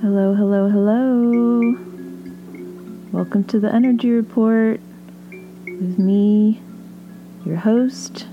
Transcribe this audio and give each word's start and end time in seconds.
Hello, 0.00 0.34
hello, 0.34 0.68
hello. 0.68 1.76
Welcome 3.12 3.44
to 3.44 3.60
the 3.60 3.72
Energy 3.72 4.10
Report 4.10 4.80
with 5.66 5.98
me, 5.98 6.60
your 7.44 7.56
host, 7.56 8.26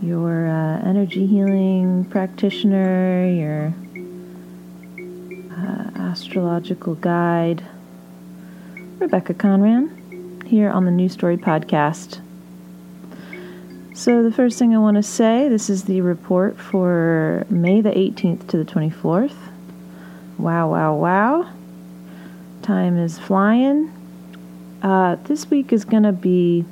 your 0.00 0.46
uh, 0.48 0.80
energy 0.86 1.26
healing 1.26 2.04
practitioner, 2.06 3.28
your 3.28 3.74
uh, 5.52 5.90
astrological 5.96 6.94
guide, 6.94 7.64
Rebecca 8.98 9.34
Conran, 9.34 10.46
here 10.46 10.70
on 10.70 10.84
the 10.84 10.90
New 10.90 11.08
Story 11.08 11.36
Podcast. 11.36 12.20
So, 13.98 14.22
the 14.22 14.30
first 14.30 14.60
thing 14.60 14.76
I 14.76 14.78
want 14.78 14.96
to 14.96 15.02
say 15.02 15.48
this 15.48 15.68
is 15.68 15.82
the 15.82 16.02
report 16.02 16.56
for 16.56 17.44
May 17.50 17.80
the 17.80 17.90
18th 17.90 18.46
to 18.46 18.56
the 18.56 18.64
24th. 18.64 19.34
Wow, 20.38 20.70
wow, 20.70 20.94
wow. 20.94 21.50
Time 22.62 22.96
is 22.96 23.18
flying. 23.18 23.92
Uh, 24.82 25.16
this 25.24 25.50
week 25.50 25.72
is 25.72 25.84
going 25.84 26.04
to 26.04 26.12
be 26.12 26.64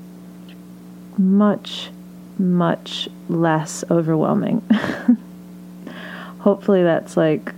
much, 1.19 1.91
much 2.39 3.09
less 3.29 3.83
overwhelming. 3.91 4.61
Hopefully, 6.39 6.85
that's 6.85 7.17
like, 7.17 7.53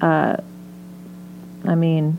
uh, 0.00 0.36
I 1.64 1.76
mean, 1.76 2.18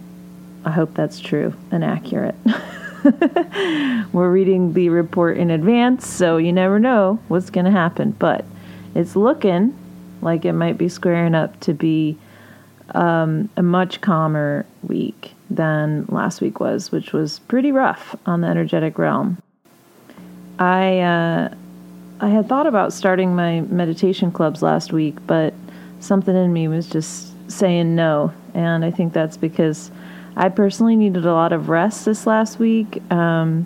I 0.64 0.72
hope 0.72 0.94
that's 0.94 1.20
true 1.20 1.54
and 1.70 1.84
accurate. 1.84 2.36
We're 4.12 4.32
reading 4.32 4.74
the 4.74 4.90
report 4.90 5.38
in 5.38 5.50
advance, 5.50 6.08
so 6.08 6.38
you 6.38 6.52
never 6.52 6.80
know 6.80 7.20
what's 7.28 7.50
going 7.50 7.66
to 7.66 7.72
happen. 7.72 8.12
But 8.12 8.46
it's 8.96 9.16
looking 9.16 9.78
like 10.22 10.46
it 10.46 10.54
might 10.54 10.78
be 10.78 10.90
squaring 10.90 11.36
up 11.36 11.59
to 11.62 11.73
be 11.73 12.18
um, 12.96 13.50
a 13.56 13.64
much 13.64 14.02
calmer 14.02 14.66
week 14.84 15.34
than 15.50 16.06
last 16.09 16.42
week 16.42 16.59
was, 16.59 16.92
which 16.92 17.14
was 17.14 17.40
pretty 17.40 17.72
rough 17.72 18.16
on 18.26 18.42
the 18.42 18.48
energetic 18.48 18.98
realm. 18.98 19.42
I 20.59 21.00
uh, 21.00 21.53
I 22.20 22.30
had 22.30 22.50
thought 22.50 22.68
about 22.68 22.94
starting 22.94 23.36
my 23.36 23.62
meditation 23.62 24.31
clubs 24.31 24.62
last 24.62 24.92
week, 24.92 25.16
but 25.28 25.53
something 26.00 26.36
in 26.36 26.52
me 26.52 26.68
was 26.68 26.90
just 26.90 27.34
saying 27.50 27.96
no, 27.96 28.34
and 28.53 28.84
I 28.84 28.92
think 28.92 29.14
that's 29.14 29.38
because 29.38 29.92
I 30.38 30.50
personally 30.50 30.96
needed 30.96 31.26
a 31.26 31.34
lot 31.34 31.52
of 31.52 31.68
rest 31.68 32.06
this 32.06 32.28
last 32.28 32.60
week. 32.60 33.02
Um, 33.12 33.66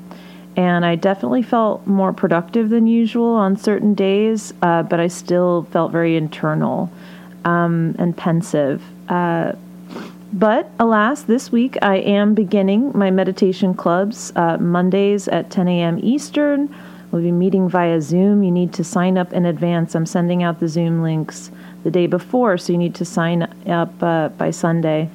and 0.56 0.86
I 0.86 0.96
definitely 0.96 1.44
felt 1.44 1.86
more 1.86 2.14
productive 2.14 2.70
than 2.70 2.88
usual 2.88 3.36
on 3.36 3.58
certain 3.58 3.94
days, 3.94 4.54
uh, 4.62 4.84
but 4.84 5.00
I 5.00 5.08
still 5.08 5.68
felt 5.72 5.92
very 5.92 6.16
internal 6.16 6.90
um, 7.46 7.96
and 8.00 8.16
pensive. 8.16 8.82
Uh, 9.10 9.54
but 10.34 10.70
alas, 10.80 11.24
this 11.24 11.52
week 11.52 11.78
I 11.82 11.98
am 11.98 12.34
beginning 12.34 12.98
my 12.98 13.12
meditation 13.12 13.74
clubs 13.74 14.32
uh, 14.38 14.58
Mondays 14.58 15.28
at 15.28 15.50
10 15.52 15.68
a.m. 15.68 16.00
Eastern. 16.02 16.74
We'll 17.12 17.22
be 17.22 17.32
meeting 17.34 17.68
via 17.68 18.00
Zoom. 18.02 18.44
You 18.44 18.52
need 18.52 18.72
to 18.74 18.84
sign 18.86 19.18
up 19.18 19.34
in 19.34 19.46
advance. 19.46 19.94
I'm 19.96 20.06
sending 20.06 20.44
out 20.44 20.62
the 20.62 20.70
Zoom 20.70 21.02
links 21.02 21.52
the 21.84 21.92
day 21.92 22.08
before, 22.08 22.58
so 22.58 22.72
you 22.72 22.78
need 22.78 22.96
to 22.96 23.06
sign 23.06 23.44
up 23.68 24.02
uh, 24.02 24.30
by 24.30 24.52
Sunday 24.52 25.10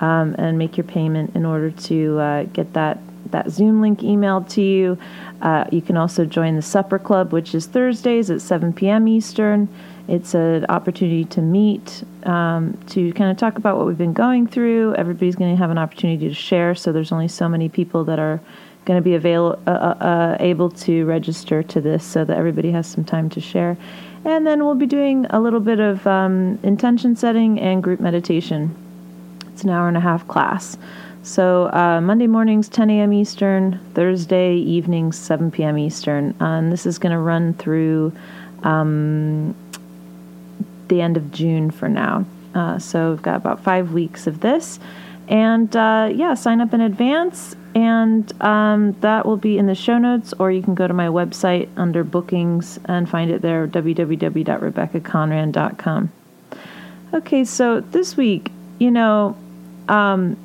um, 0.00 0.34
and 0.38 0.58
make 0.58 0.76
your 0.76 0.84
payment 0.84 1.34
in 1.36 1.44
order 1.46 1.70
to 1.70 2.18
uh, 2.18 2.44
get 2.44 2.72
that 2.74 2.98
that 3.30 3.50
Zoom 3.50 3.80
link 3.80 4.00
emailed 4.00 4.48
to 4.50 4.62
you. 4.62 4.98
Uh, 5.40 5.64
you 5.70 5.80
can 5.80 5.96
also 5.96 6.24
join 6.24 6.56
the 6.56 6.62
Supper 6.62 6.98
Club, 6.98 7.32
which 7.32 7.54
is 7.54 7.66
Thursdays 7.66 8.28
at 8.30 8.40
7 8.40 8.72
p.m. 8.72 9.06
Eastern. 9.06 9.68
It's 10.08 10.34
an 10.34 10.66
opportunity 10.68 11.24
to 11.26 11.40
meet, 11.40 12.02
um, 12.24 12.76
to 12.88 13.12
kind 13.12 13.30
of 13.30 13.36
talk 13.36 13.56
about 13.56 13.76
what 13.76 13.86
we've 13.86 13.98
been 13.98 14.12
going 14.12 14.48
through. 14.48 14.96
Everybody's 14.96 15.36
going 15.36 15.54
to 15.54 15.56
have 15.56 15.70
an 15.70 15.78
opportunity 15.78 16.28
to 16.28 16.34
share, 16.34 16.74
so 16.74 16.90
there's 16.90 17.12
only 17.12 17.28
so 17.28 17.48
many 17.48 17.68
people 17.68 18.02
that 18.04 18.18
are 18.18 18.40
going 18.84 18.98
to 18.98 19.04
be 19.04 19.14
avail- 19.14 19.58
uh, 19.66 19.70
uh, 19.70 20.04
uh, 20.04 20.36
able 20.40 20.70
to 20.70 21.04
register 21.04 21.62
to 21.62 21.80
this 21.80 22.04
so 22.04 22.24
that 22.24 22.36
everybody 22.36 22.72
has 22.72 22.86
some 22.86 23.04
time 23.04 23.28
to 23.30 23.40
share. 23.40 23.76
And 24.24 24.46
then 24.46 24.64
we'll 24.64 24.74
be 24.74 24.86
doing 24.86 25.26
a 25.30 25.40
little 25.40 25.60
bit 25.60 25.78
of 25.78 26.06
um, 26.06 26.58
intention 26.62 27.14
setting 27.14 27.60
and 27.60 27.82
group 27.82 28.00
meditation. 28.00 28.74
It's 29.60 29.66
an 29.66 29.72
hour 29.72 29.88
and 29.88 29.96
a 29.98 30.00
half 30.00 30.26
class. 30.26 30.78
So 31.22 31.70
uh, 31.74 32.00
Monday 32.00 32.26
mornings, 32.26 32.66
10 32.70 32.88
a.m. 32.88 33.12
Eastern, 33.12 33.78
Thursday 33.92 34.54
evenings, 34.54 35.18
7 35.18 35.50
p.m. 35.50 35.76
Eastern. 35.76 36.34
And 36.40 36.72
this 36.72 36.86
is 36.86 36.98
going 36.98 37.12
to 37.12 37.18
run 37.18 37.52
through 37.52 38.10
um, 38.62 39.54
the 40.88 41.02
end 41.02 41.18
of 41.18 41.30
June 41.30 41.70
for 41.70 41.90
now. 41.90 42.24
Uh, 42.54 42.78
so 42.78 43.10
we've 43.10 43.20
got 43.20 43.36
about 43.36 43.62
five 43.62 43.92
weeks 43.92 44.26
of 44.26 44.40
this. 44.40 44.80
And 45.28 45.76
uh, 45.76 46.08
yeah, 46.10 46.32
sign 46.32 46.62
up 46.62 46.72
in 46.72 46.80
advance, 46.80 47.54
and 47.74 48.32
um, 48.42 48.92
that 49.00 49.26
will 49.26 49.36
be 49.36 49.58
in 49.58 49.66
the 49.66 49.74
show 49.74 49.98
notes, 49.98 50.32
or 50.38 50.50
you 50.50 50.62
can 50.62 50.74
go 50.74 50.88
to 50.88 50.94
my 50.94 51.08
website 51.08 51.68
under 51.76 52.02
bookings 52.02 52.80
and 52.86 53.10
find 53.10 53.30
it 53.30 53.42
there 53.42 53.68
www.rebeccaconran.com. 53.68 56.12
Okay, 57.12 57.44
so 57.44 57.80
this 57.80 58.16
week, 58.16 58.50
you 58.78 58.90
know, 58.90 59.36
um, 59.90 60.36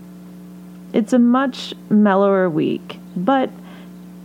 it's 0.91 1.13
a 1.13 1.19
much 1.19 1.73
mellower 1.89 2.49
week, 2.49 2.97
but 3.15 3.49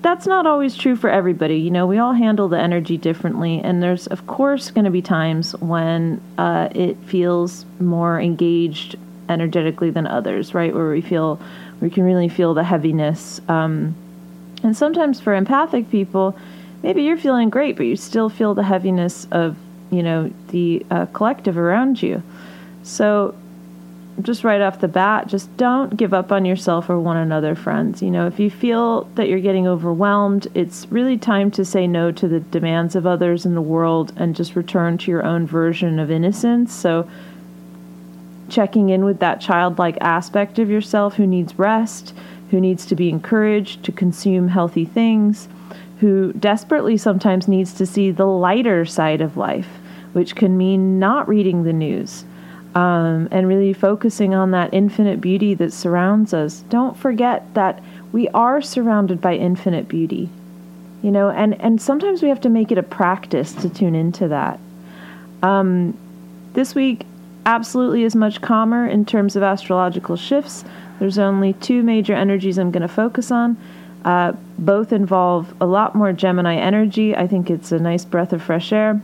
that's 0.03 0.27
not 0.27 0.47
always 0.47 0.75
true 0.77 0.97
for 0.97 1.11
everybody. 1.11 1.57
You 1.57 1.71
know, 1.71 1.87
we 1.87 1.99
all 1.99 2.15
handle 2.15 2.49
the 2.49 2.59
energy 2.59 2.97
differently, 2.97 3.61
and 3.63 3.83
there's, 3.83 4.07
of 4.07 4.27
course, 4.27 4.71
going 4.71 4.87
to 4.87 4.91
be 4.91 5.03
times 5.03 5.53
when 5.57 6.21
uh, 6.39 6.71
it 6.75 6.97
feels 7.05 7.67
more 7.79 8.19
engaged 8.19 8.97
energetically 9.29 9.91
than 9.91 10.07
others, 10.07 10.55
right? 10.55 10.75
Where 10.75 10.91
we 10.91 11.03
feel, 11.03 11.39
we 11.81 11.91
can 11.91 12.05
really 12.05 12.29
feel 12.29 12.55
the 12.55 12.65
heaviness. 12.65 13.41
Um, 13.47 13.95
and 14.63 14.75
sometimes 14.75 15.21
for 15.21 15.35
empathic 15.35 15.91
people, 15.91 16.37
maybe 16.83 17.03
you're 17.03 17.19
feeling 17.19 17.51
great, 17.51 17.77
but 17.77 17.85
you 17.85 17.97
still 17.97 18.31
feel 18.31 18.55
the 18.55 18.63
heaviness 18.63 19.27
of, 19.31 19.57
you 19.91 20.03
know, 20.03 20.33
the 20.49 20.85
uh, 20.91 21.07
collective 21.07 21.59
around 21.59 22.03
you. 22.03 22.23
So 22.83 23.35
just 24.23 24.45
right 24.45 24.61
off 24.61 24.81
the 24.81 24.89
bat, 24.89 25.29
just 25.29 25.55
don't 25.57 25.97
give 25.97 26.13
up 26.13 26.33
on 26.33 26.45
yourself 26.45 26.91
or 26.91 26.99
one 26.99 27.17
another, 27.17 27.55
friends. 27.55 28.03
You 28.03 28.11
know, 28.11 28.27
if 28.27 28.39
you 28.39 28.51
feel 28.51 29.05
that 29.15 29.29
you're 29.29 29.41
getting 29.41 29.67
overwhelmed, 29.67 30.47
it's 30.55 30.87
really 30.91 31.17
time 31.17 31.51
to 31.53 31.65
say 31.65 31.87
no 31.87 32.13
to 32.13 32.29
the 32.29 32.41
demands 32.41 32.97
of 32.97 33.07
others 33.07 33.47
in 33.47 33.55
the 33.55 33.63
world 33.63 34.13
and 34.17 34.37
just 34.37 34.57
return 34.57 34.99
to 34.99 35.11
your 35.11 35.25
own 35.25 35.47
version 35.47 35.99
of 35.99 36.11
innocence. 36.11 36.73
So, 36.73 37.09
checking 38.49 38.89
in 38.89 39.05
with 39.05 39.21
that 39.21 39.41
childlike 39.41 39.97
aspect 40.01 40.59
of 40.59 40.69
yourself 40.69 41.15
who 41.15 41.27
needs 41.27 41.59
rest, 41.59 42.13
who 42.51 42.61
needs 42.61 42.85
to 42.87 42.97
be 42.97 43.09
encouraged 43.09 43.85
to 43.85 43.93
consume 43.93 44.49
healthy 44.49 44.85
things, 44.85 45.49
who 46.01 46.33
desperately 46.33 46.97
sometimes 46.97 47.47
needs 47.47 47.73
to 47.75 47.87
see 47.87 48.11
the 48.11 48.27
lighter 48.27 48.85
side 48.85 49.21
of 49.21 49.37
life, 49.37 49.69
which 50.13 50.35
can 50.35 50.57
mean 50.57 50.99
not 50.99 51.29
reading 51.29 51.63
the 51.63 51.73
news 51.73 52.25
um, 52.75 53.29
and 53.31 53.49
really 53.49 53.73
focusing 53.73 54.35
on 54.35 54.53
that 54.53 54.73
infinite 54.73 55.21
beauty 55.21 55.55
that 55.55 55.73
surrounds 55.73 56.33
us. 56.33 56.61
Don't 56.69 56.97
forget 56.97 57.53
that 57.55 57.83
we 58.13 58.29
are 58.29 58.63
surrounded 58.63 59.21
by 59.21 59.35
infinite 59.35 59.89
beauty, 59.89 60.29
you 61.03 61.11
know, 61.11 61.31
and, 61.31 61.61
and 61.61 61.81
sometimes 61.81 62.23
we 62.23 62.29
have 62.29 62.41
to 62.43 62.49
make 62.49 62.71
it 62.71 62.79
a 62.79 62.83
practice 62.83 63.53
to 63.55 63.69
tune 63.69 63.95
into 63.95 64.29
that. 64.29 64.61
Um, 65.43 65.97
this 66.53 66.75
week, 66.75 67.07
absolutely 67.47 68.05
is 68.05 68.15
much 68.15 68.41
calmer 68.41 68.87
in 68.87 69.05
terms 69.05 69.37
of 69.37 69.43
astrological 69.43 70.17
shifts. 70.17 70.65
There's 70.99 71.19
only 71.19 71.55
two 71.55 71.83
major 71.83 72.15
energies 72.15 72.59
I'm 72.59 72.71
going 72.71 72.83
to 72.83 72.89
focus 72.89 73.31
on. 73.31 73.57
Uh, 74.05 74.33
both 74.59 74.93
involve 74.93 75.53
a 75.61 75.67
lot 75.67 75.95
more 75.95 76.13
Gemini 76.13 76.57
energy. 76.57 77.17
I 77.17 77.27
think 77.27 77.51
it's 77.51 77.73
a 77.73 77.79
nice 77.79 78.05
breath 78.05 78.33
of 78.33 78.43
fresh 78.43 78.73
air. 78.73 79.01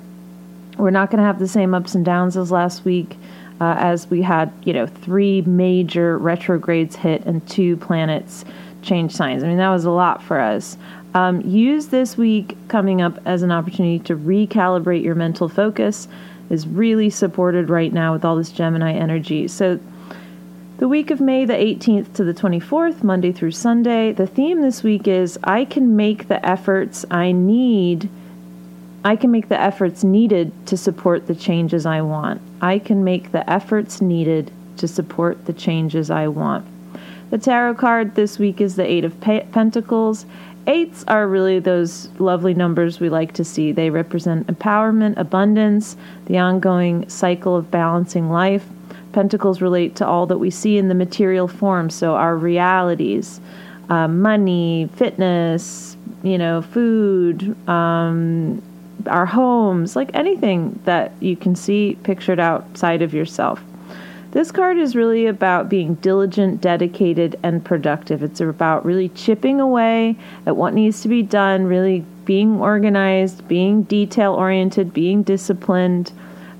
We're 0.78 0.90
not 0.90 1.10
going 1.10 1.18
to 1.18 1.24
have 1.24 1.38
the 1.38 1.48
same 1.48 1.74
ups 1.74 1.94
and 1.94 2.04
downs 2.04 2.36
as 2.36 2.50
last 2.50 2.84
week 2.84 3.16
uh, 3.60 3.74
as 3.78 4.08
we 4.08 4.22
had, 4.22 4.52
you 4.64 4.72
know, 4.72 4.86
three 4.86 5.42
major 5.42 6.18
retrogrades 6.18 6.96
hit 6.96 7.24
and 7.24 7.46
two 7.48 7.76
planets 7.76 8.44
change 8.82 9.12
signs. 9.12 9.42
I 9.42 9.48
mean, 9.48 9.56
that 9.58 9.70
was 9.70 9.84
a 9.84 9.90
lot 9.90 10.22
for 10.22 10.38
us. 10.38 10.76
Um, 11.14 11.40
use 11.40 11.86
this 11.86 12.16
week 12.16 12.56
coming 12.68 13.00
up 13.00 13.18
as 13.24 13.42
an 13.42 13.50
opportunity 13.50 13.98
to 14.00 14.16
recalibrate 14.16 15.02
your 15.02 15.14
mental 15.14 15.48
focus. 15.48 16.08
Is 16.48 16.66
really 16.66 17.10
supported 17.10 17.70
right 17.70 17.92
now 17.92 18.12
with 18.12 18.24
all 18.24 18.36
this 18.36 18.52
Gemini 18.52 18.92
energy. 18.92 19.48
So, 19.48 19.80
the 20.78 20.86
week 20.86 21.10
of 21.10 21.20
May 21.20 21.44
the 21.44 21.54
18th 21.54 22.12
to 22.14 22.24
the 22.24 22.34
24th, 22.34 23.02
Monday 23.02 23.32
through 23.32 23.50
Sunday, 23.50 24.12
the 24.12 24.28
theme 24.28 24.60
this 24.60 24.84
week 24.84 25.08
is 25.08 25.38
I 25.42 25.64
can 25.64 25.96
make 25.96 26.28
the 26.28 26.44
efforts 26.46 27.04
I 27.10 27.32
need 27.32 28.08
I 29.06 29.14
can 29.14 29.30
make 29.30 29.48
the 29.48 29.60
efforts 29.60 30.02
needed 30.02 30.50
to 30.66 30.76
support 30.76 31.28
the 31.28 31.34
changes 31.36 31.86
I 31.86 32.02
want. 32.02 32.42
I 32.60 32.80
can 32.80 33.04
make 33.04 33.30
the 33.30 33.48
efforts 33.48 34.00
needed 34.00 34.50
to 34.78 34.88
support 34.88 35.46
the 35.46 35.52
changes 35.52 36.10
I 36.10 36.26
want. 36.26 36.66
The 37.30 37.38
tarot 37.38 37.76
card 37.76 38.16
this 38.16 38.40
week 38.40 38.60
is 38.60 38.74
the 38.74 38.84
Eight 38.84 39.04
of 39.04 39.20
Pentacles, 39.20 40.26
eights 40.66 41.04
are 41.06 41.28
really 41.28 41.60
those 41.60 42.08
lovely 42.18 42.52
numbers 42.52 42.98
we 42.98 43.08
like 43.08 43.32
to 43.34 43.44
see. 43.44 43.70
They 43.70 43.90
represent 43.90 44.48
empowerment, 44.48 45.16
abundance, 45.18 45.96
the 46.24 46.38
ongoing 46.38 47.08
cycle 47.08 47.54
of 47.54 47.70
balancing 47.70 48.28
life. 48.28 48.66
Pentacles 49.12 49.62
relate 49.62 49.94
to 49.96 50.06
all 50.06 50.26
that 50.26 50.38
we 50.38 50.50
see 50.50 50.78
in 50.78 50.88
the 50.88 50.96
material 50.96 51.46
form, 51.46 51.90
so 51.90 52.16
our 52.16 52.36
realities, 52.36 53.40
uh, 53.88 54.08
money, 54.08 54.90
fitness, 54.96 55.96
you 56.24 56.38
know, 56.38 56.60
food, 56.60 57.56
um, 57.68 58.60
our 59.06 59.26
homes, 59.26 59.96
like 59.96 60.10
anything 60.14 60.80
that 60.84 61.12
you 61.20 61.36
can 61.36 61.54
see 61.54 61.98
pictured 62.02 62.40
outside 62.40 63.02
of 63.02 63.14
yourself. 63.14 63.62
This 64.32 64.50
card 64.50 64.76
is 64.76 64.94
really 64.94 65.26
about 65.26 65.68
being 65.68 65.94
diligent, 65.94 66.60
dedicated, 66.60 67.38
and 67.42 67.64
productive. 67.64 68.22
It's 68.22 68.40
about 68.40 68.84
really 68.84 69.08
chipping 69.10 69.60
away 69.60 70.16
at 70.44 70.56
what 70.56 70.74
needs 70.74 71.00
to 71.02 71.08
be 71.08 71.22
done, 71.22 71.64
really 71.64 72.04
being 72.26 72.60
organized, 72.60 73.48
being 73.48 73.84
detail 73.84 74.34
oriented, 74.34 74.92
being 74.92 75.22
disciplined. 75.22 76.12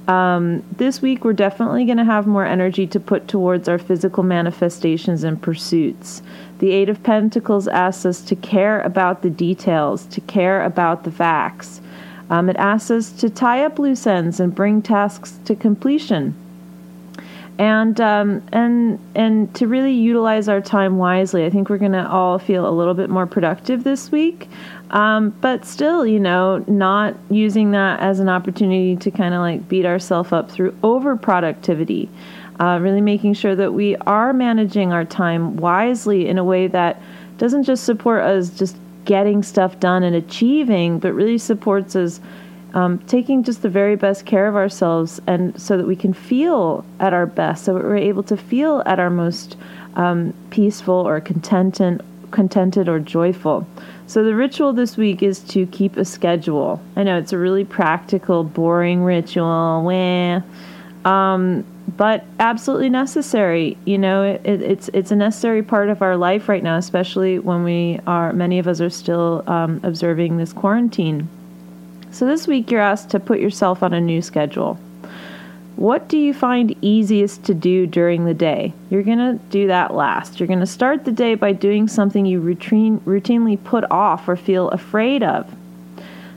Um, 0.09 0.63
this 0.77 1.03
week, 1.03 1.25
we're 1.25 1.33
definitely 1.33 1.85
going 1.85 1.99
to 1.99 2.05
have 2.05 2.27
more 2.27 2.47
energy 2.47 2.87
to 2.87 3.01
put 3.01 3.29
towards 3.29 3.69
our 3.69 3.79
physical 3.79 4.23
manifestations 4.23 5.25
and 5.25 5.43
pursuits. 5.43 6.23
The 6.61 6.71
Eight 6.71 6.89
of 6.89 7.03
Pentacles 7.03 7.69
asks 7.69 8.07
us 8.07 8.23
to 8.23 8.37
care 8.37 8.81
about 8.83 9.21
the 9.21 9.29
details, 9.31 10.07
to 10.07 10.21
care 10.23 10.63
about 10.63 11.05
the 11.05 11.11
facts. 11.11 11.83
Um, 12.31 12.49
it 12.49 12.57
asks 12.57 12.91
us 12.91 13.13
to 13.13 13.31
tie 13.31 13.65
up 13.65 13.79
loose 13.79 14.07
ends 14.07 14.41
and 14.41 14.55
bring 14.55 14.83
tasks 14.83 15.39
to 15.45 15.55
completion 15.55 16.35
and 17.59 18.01
um, 18.01 18.43
and 18.53 18.99
and 19.15 19.55
to 19.55 19.67
really 19.67 19.93
utilize 19.93 20.49
our 20.49 20.61
time 20.61 20.99
wisely. 20.99 21.45
I 21.45 21.51
think 21.51 21.71
we're 21.71 21.79
going 21.79 21.93
to 21.93 22.09
all 22.09 22.39
feel 22.39 22.69
a 22.69 22.71
little 22.71 22.95
bit 22.95 23.09
more 23.09 23.27
productive 23.27 23.85
this 23.85 24.13
week, 24.13 24.49
um, 24.91 25.31
but 25.41 25.65
still, 25.65 26.07
you 26.07 26.21
know, 26.21 26.65
not 26.67 27.15
using 27.31 27.71
that 27.71 28.01
as 28.01 28.21
an 28.21 28.29
opportunity 28.29 28.97
to 28.97 29.11
kind 29.11 29.35
of 29.35 29.41
like 29.41 29.69
beat 29.69 29.87
ourselves 29.87 30.33
up 30.33 30.51
through 30.51 30.77
over 30.83 31.17
productivity. 31.17 32.09
Uh, 32.59 32.79
really 32.81 33.03
making 33.03 33.35
sure 33.35 33.55
that 33.55 33.75
we 33.75 33.97
are 33.97 34.33
managing 34.33 34.91
our 34.91 35.05
time 35.05 35.59
wisely 35.59 36.27
in 36.27 36.39
a 36.39 36.45
way 36.45 36.67
that 36.67 37.03
doesn't 37.37 37.65
just 37.65 37.85
support 37.85 38.23
us 38.23 38.49
just 38.49 38.79
getting 39.07 39.43
stuff 39.43 39.81
done 39.81 40.03
and 40.03 40.15
achieving, 40.15 40.99
but 40.99 41.15
really 41.15 41.39
supports 41.39 41.97
us 41.97 42.21
um, 42.75 42.99
taking 43.07 43.43
just 43.43 43.63
the 43.63 43.71
very 43.71 43.97
best 43.97 44.27
care 44.27 44.47
of 44.47 44.55
ourselves 44.55 45.19
and 45.27 45.59
so 45.59 45.79
that 45.79 45.87
we 45.87 45.97
can 45.97 46.13
feel 46.13 46.85
at 47.01 47.15
our 47.15 47.25
best, 47.25 47.65
so 47.65 47.73
we're 47.73 47.97
able 47.97 48.23
to 48.25 48.37
feel 48.37 48.83
at 48.85 49.01
our 49.01 49.09
most 49.09 49.57
um, 49.95 50.35
peaceful 50.51 50.95
or 50.95 51.19
contented, 51.21 52.05
contented 52.33 52.87
or 52.87 53.01
joyful. 53.01 53.67
So 54.07 54.23
the 54.23 54.35
ritual 54.35 54.75
this 54.75 54.99
week 54.99 55.23
is 55.23 55.41
to 55.55 55.67
keep 55.69 55.97
a 55.97 56.05
schedule. 56.05 56.83
I 56.97 57.03
know 57.03 57.17
it's 57.17 57.33
a 57.33 57.39
really 57.39 57.65
practical, 57.65 58.45
boring 58.45 59.03
ritual, 59.03 59.89
um, 61.07 61.65
but 61.89 62.25
absolutely 62.41 62.91
necessary. 62.91 63.77
You 63.85 63.99
know, 63.99 64.23
it, 64.23 64.41
it's 64.45 64.89
it's 64.89 65.11
a 65.11 65.17
necessary 65.17 65.63
part 65.63 65.89
of 65.89 66.03
our 66.03 66.17
life 66.17 66.49
right 66.49 66.63
now, 66.63 66.77
especially 66.77 67.39
when 67.39 67.65
we 67.65 68.01
are. 68.07 68.33
Many 68.33 68.59
of 68.59 68.67
us 68.67 68.81
are 68.81 68.91
still 68.91 69.45
um, 69.47 69.81
observing 69.83 70.37
this 70.37 70.53
quarantine. 70.53 71.29
So 72.11 72.27
this 72.27 72.47
week 72.47 72.71
you're 72.71 72.81
asked 72.81 73.11
to 73.11 73.21
put 73.21 73.41
yourself 73.41 73.83
on 73.83 73.93
a 73.93 74.01
new 74.01 74.23
schedule. 74.23 74.79
What 75.77 76.09
do 76.09 76.17
you 76.17 76.33
find 76.33 76.75
easiest 76.81 77.45
to 77.45 77.55
do 77.55 77.87
during 77.87 78.25
the 78.25 78.33
day? 78.33 78.73
You're 78.89 79.03
going 79.03 79.19
to 79.19 79.35
do 79.51 79.67
that 79.67 79.93
last. 79.93 80.41
You're 80.41 80.47
going 80.47 80.61
to 80.61 80.67
start 80.67 81.05
the 81.05 81.13
day 81.13 81.35
by 81.35 81.53
doing 81.53 81.87
something 81.87 82.25
you 82.25 82.41
routine, 82.41 83.01
routinely 83.01 83.63
put 83.63 83.85
off 83.91 84.27
or 84.27 84.37
feel 84.37 84.71
afraid 84.71 85.23
of. 85.23 85.55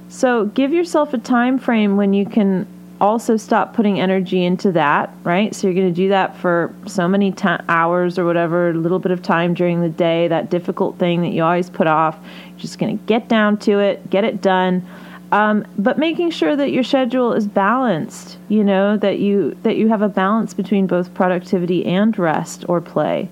So 0.10 0.48
give 0.48 0.74
yourself 0.74 1.14
a 1.14 1.18
time 1.18 1.58
frame 1.58 1.96
when 1.96 2.14
you 2.14 2.26
can 2.26 2.68
also 3.02 3.38
stop 3.38 3.74
putting 3.74 4.00
energy 4.00 4.44
into 4.44 4.72
that, 4.74 5.14
right? 5.24 5.54
So 5.56 5.68
you're 5.68 5.76
going 5.76 5.88
to 5.88 5.94
do 5.94 6.10
that 6.10 6.38
for 6.38 6.74
so 6.86 7.08
many 7.08 7.34
hours 7.68 8.20
or 8.20 8.26
whatever, 8.26 8.70
a 8.70 8.74
little 8.74 9.00
bit 9.00 9.12
of 9.12 9.22
time 9.22 9.54
during 9.54 9.82
the 9.82 9.90
day, 9.90 10.28
that 10.28 10.50
difficult 10.50 10.98
thing 11.00 11.22
that 11.22 11.30
you 11.30 11.44
always 11.44 11.70
put 11.70 11.88
off. 11.88 12.18
You're 12.50 12.60
just 12.60 12.80
going 12.80 12.98
to 12.98 13.04
get 13.06 13.28
down 13.28 13.58
to 13.60 13.80
it, 13.80 14.10
get 14.10 14.24
it 14.24 14.42
done 14.42 14.86
um, 15.32 15.66
but 15.78 16.00
making 16.00 16.32
sure 16.32 16.56
that 16.56 16.72
your 16.72 16.84
schedule 16.84 17.34
is 17.34 17.46
balanced, 17.46 18.38
you 18.48 18.64
know, 18.64 18.98
that 18.98 19.20
you 19.20 19.56
that 19.64 19.78
you 19.78 19.88
have 19.90 20.02
a 20.02 20.10
balance 20.10 20.54
between 20.54 20.88
both 20.88 21.14
productivity 21.14 21.86
and 21.86 22.18
rest 22.18 22.66
or 22.68 22.82
play. 22.82 23.30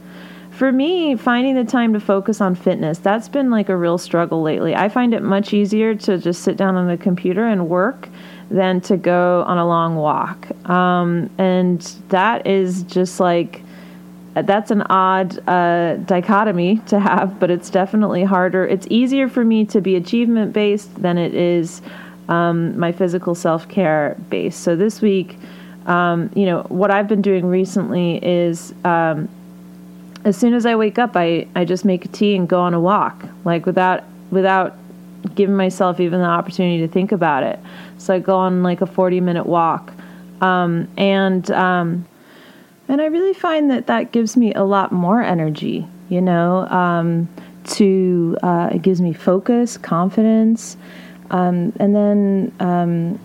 For 0.52 0.72
me, 0.72 1.16
finding 1.16 1.56
the 1.56 1.64
time 1.64 1.94
to 1.94 2.00
focus 2.00 2.42
on 2.42 2.56
fitness, 2.56 3.00
that's 3.00 3.30
been 3.30 3.50
like 3.50 3.70
a 3.70 3.78
real 3.78 3.98
struggle 3.98 4.42
lately. 4.42 4.76
I 4.76 4.90
find 4.90 5.14
it 5.14 5.22
much 5.22 5.54
easier 5.54 5.96
to 5.96 6.18
just 6.18 6.44
sit 6.44 6.58
down 6.58 6.76
on 6.76 6.88
the 6.88 6.98
computer 6.98 7.46
and 7.46 7.70
work 7.70 8.10
than 8.50 8.82
to 8.82 8.98
go 8.98 9.44
on 9.48 9.58
a 9.58 9.68
long 9.68 9.96
walk. 9.96 10.48
Um, 10.70 11.30
and 11.38 11.82
that 12.10 12.48
is 12.48 12.84
just 12.84 13.20
like 13.20 13.62
that's 14.34 14.70
an 14.70 14.84
odd 14.84 15.40
uh, 15.48 15.96
dichotomy 15.96 16.78
to 16.88 17.00
have, 17.00 17.40
but 17.40 17.50
it's 17.50 17.70
definitely 17.70 18.24
harder. 18.24 18.66
It's 18.66 18.86
easier 18.90 19.28
for 19.28 19.44
me 19.44 19.66
to 19.66 19.82
be 19.82 19.96
achievement 19.96 20.54
based 20.54 20.94
than 21.02 21.18
it 21.18 21.34
is 21.34 21.82
um, 22.30 22.78
my 22.78 22.92
physical 22.92 23.34
self 23.36 23.68
care 23.68 24.16
based. 24.30 24.62
So 24.62 24.76
this 24.76 25.02
week, 25.02 25.38
um, 25.88 26.30
you 26.36 26.46
know, 26.46 26.64
what 26.70 26.92
I've 26.92 27.08
been 27.08 27.22
doing 27.22 27.46
recently 27.46 28.24
is 28.24 28.74
um, 28.84 29.30
as 30.24 30.38
soon 30.38 30.54
as 30.54 30.66
I 30.66 30.76
wake 30.76 31.00
up, 31.00 31.16
I, 31.16 31.48
I 31.56 31.66
just 31.66 31.86
make 31.86 32.06
a 32.06 32.10
tea 32.10 32.36
and 32.36 32.48
go 32.48 32.60
on 32.60 32.74
a 32.74 32.80
walk, 32.80 33.24
like 33.46 33.66
without 33.66 34.04
without 34.30 34.76
giving 35.36 35.56
myself 35.56 36.00
even 36.00 36.20
the 36.20 36.26
opportunity 36.26 36.80
to 36.80 36.88
think 36.88 37.12
about 37.12 37.44
it. 37.44 37.60
So 37.98 38.16
I 38.16 38.20
go 38.20 38.38
on 38.38 38.64
like 38.64 38.82
a 38.82 38.86
40 38.86 39.22
minute 39.22 39.46
walk. 39.46 39.94
Um, 40.42 40.88
and 40.98 41.50
um, 41.52 42.06
and 42.88 43.02
I 43.02 43.06
really 43.06 43.34
find 43.34 43.70
that 43.70 43.88
that 43.88 44.12
gives 44.12 44.38
me 44.38 44.54
a 44.54 44.64
lot 44.64 44.92
more 44.92 45.22
energy, 45.22 45.86
you 46.10 46.22
know, 46.22 46.68
um, 46.70 47.28
to, 47.72 48.38
uh, 48.42 48.70
it 48.72 48.82
gives 48.82 49.02
me 49.02 49.12
focus, 49.12 49.78
confidence. 49.78 50.78
Um, 51.32 51.74
and 51.80 51.94
then, 51.94 52.56
um, 52.62 53.20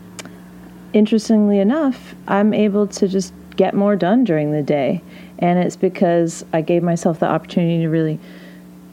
interestingly 0.93 1.61
enough, 1.61 2.15
I'm 2.27 2.53
able 2.53 2.89
to 2.89 3.07
just 3.07 3.33
get 3.55 3.75
more 3.75 3.95
done 3.95 4.25
during 4.25 4.51
the 4.51 4.63
day. 4.63 5.01
And 5.39 5.61
it's 5.61 5.77
because 5.77 6.45
I 6.53 6.61
gave 6.61 6.83
myself 6.83 7.21
the 7.21 7.27
opportunity 7.27 7.83
to 7.83 7.89
really 7.89 8.19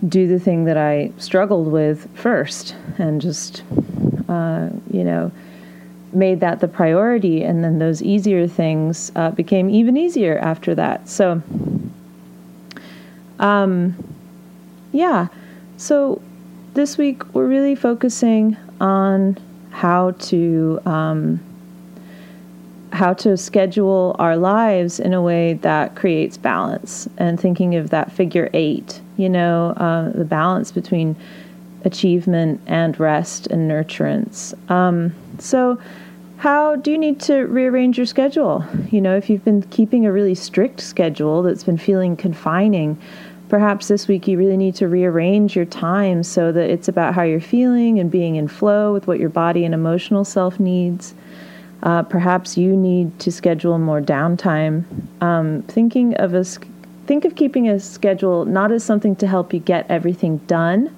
do 0.07 0.27
the 0.27 0.39
thing 0.39 0.65
that 0.65 0.77
I 0.77 1.11
struggled 1.17 1.67
with 1.71 2.07
first 2.15 2.75
and 2.97 3.21
just, 3.21 3.63
uh, 4.29 4.69
you 4.91 5.03
know, 5.03 5.31
made 6.13 6.39
that 6.39 6.59
the 6.59 6.67
priority, 6.67 7.43
and 7.43 7.63
then 7.63 7.79
those 7.79 8.01
easier 8.01 8.47
things 8.47 9.11
uh, 9.15 9.31
became 9.31 9.69
even 9.69 9.97
easier 9.97 10.39
after 10.39 10.73
that. 10.75 11.07
So, 11.07 11.41
um, 13.39 13.95
yeah. 14.91 15.27
So 15.77 16.21
this 16.73 16.97
week 16.97 17.33
we're 17.33 17.47
really 17.47 17.75
focusing 17.75 18.57
on 18.81 19.37
how 19.71 20.11
to 20.11 20.81
um, 20.85 21.39
how 22.91 23.13
to 23.13 23.37
schedule 23.37 24.15
our 24.19 24.35
lives 24.35 24.99
in 24.99 25.13
a 25.13 25.21
way 25.21 25.53
that 25.53 25.95
creates 25.95 26.37
balance, 26.37 27.07
and 27.17 27.39
thinking 27.39 27.75
of 27.75 27.89
that 27.91 28.11
figure 28.11 28.49
eight. 28.53 29.01
You 29.17 29.29
know, 29.29 29.73
uh, 29.77 30.09
the 30.09 30.25
balance 30.25 30.71
between 30.71 31.15
achievement 31.85 32.61
and 32.67 32.99
rest 32.99 33.47
and 33.47 33.69
nurturance. 33.69 34.53
Um, 34.69 35.13
so, 35.37 35.79
how 36.37 36.77
do 36.77 36.91
you 36.91 36.97
need 36.97 37.19
to 37.21 37.41
rearrange 37.43 37.97
your 37.97 38.05
schedule? 38.05 38.65
You 38.91 39.01
know, 39.01 39.15
if 39.15 39.29
you've 39.29 39.43
been 39.43 39.61
keeping 39.63 40.05
a 40.05 40.11
really 40.11 40.35
strict 40.35 40.79
schedule 40.79 41.43
that's 41.43 41.65
been 41.65 41.77
feeling 41.77 42.15
confining, 42.15 42.97
perhaps 43.49 43.89
this 43.89 44.07
week 44.07 44.27
you 44.27 44.37
really 44.37 44.55
need 44.55 44.75
to 44.75 44.87
rearrange 44.87 45.55
your 45.55 45.65
time 45.65 46.23
so 46.23 46.51
that 46.53 46.69
it's 46.69 46.87
about 46.87 47.13
how 47.13 47.23
you're 47.23 47.41
feeling 47.41 47.99
and 47.99 48.09
being 48.09 48.37
in 48.37 48.47
flow 48.47 48.93
with 48.93 49.05
what 49.05 49.19
your 49.19 49.29
body 49.29 49.65
and 49.65 49.73
emotional 49.73 50.23
self 50.23 50.59
needs. 50.59 51.13
Uh, 51.81 52.03
perhaps 52.03 52.57
you 52.57 52.75
need 52.75 53.17
to 53.19 53.31
schedule 53.31 53.77
more 53.77 54.01
downtime. 54.01 54.83
Um, 55.21 55.63
thinking 55.63 56.15
of 56.15 56.33
a 56.33 56.43
think 57.07 57.25
of 57.25 57.35
keeping 57.35 57.67
a 57.69 57.79
schedule 57.79 58.45
not 58.45 58.71
as 58.71 58.83
something 58.83 59.15
to 59.15 59.27
help 59.27 59.53
you 59.53 59.59
get 59.59 59.89
everything 59.89 60.37
done, 60.39 60.95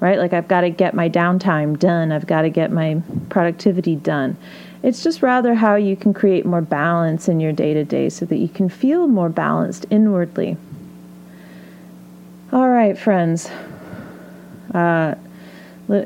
right? 0.00 0.18
Like 0.18 0.32
I've 0.32 0.48
got 0.48 0.62
to 0.62 0.70
get 0.70 0.94
my 0.94 1.08
downtime 1.10 1.78
done, 1.78 2.12
I've 2.12 2.26
got 2.26 2.42
to 2.42 2.50
get 2.50 2.70
my 2.70 3.02
productivity 3.28 3.96
done. 3.96 4.36
It's 4.82 5.02
just 5.02 5.22
rather 5.22 5.54
how 5.54 5.76
you 5.76 5.94
can 5.96 6.12
create 6.14 6.44
more 6.44 6.60
balance 6.60 7.28
in 7.28 7.38
your 7.38 7.52
day 7.52 7.74
to 7.74 7.84
day 7.84 8.08
so 8.08 8.24
that 8.26 8.36
you 8.36 8.48
can 8.48 8.68
feel 8.68 9.06
more 9.06 9.28
balanced 9.28 9.86
inwardly. 9.90 10.56
All 12.52 12.68
right, 12.68 12.98
friends. 12.98 13.48
Uh, 14.74 15.14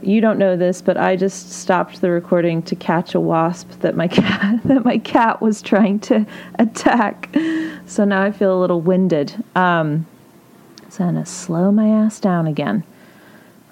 you 0.02 0.20
don't 0.20 0.38
know 0.38 0.56
this, 0.56 0.82
but 0.82 0.96
I 0.96 1.16
just 1.16 1.52
stopped 1.52 2.00
the 2.00 2.10
recording 2.10 2.62
to 2.62 2.74
catch 2.74 3.14
a 3.14 3.20
wasp 3.20 3.70
that 3.80 3.94
my 3.96 4.08
cat 4.08 4.60
that 4.64 4.84
my 4.84 4.98
cat 4.98 5.40
was 5.40 5.62
trying 5.62 6.00
to 6.00 6.26
attack. 6.58 7.28
So 7.86 8.04
now 8.04 8.22
I 8.22 8.32
feel 8.32 8.56
a 8.56 8.60
little 8.60 8.80
winded. 8.80 9.34
Um, 9.54 10.06
so 10.88 11.04
I'm 11.04 11.14
gonna 11.14 11.26
slow 11.26 11.70
my 11.70 11.88
ass 11.88 12.20
down 12.20 12.46
again. 12.46 12.84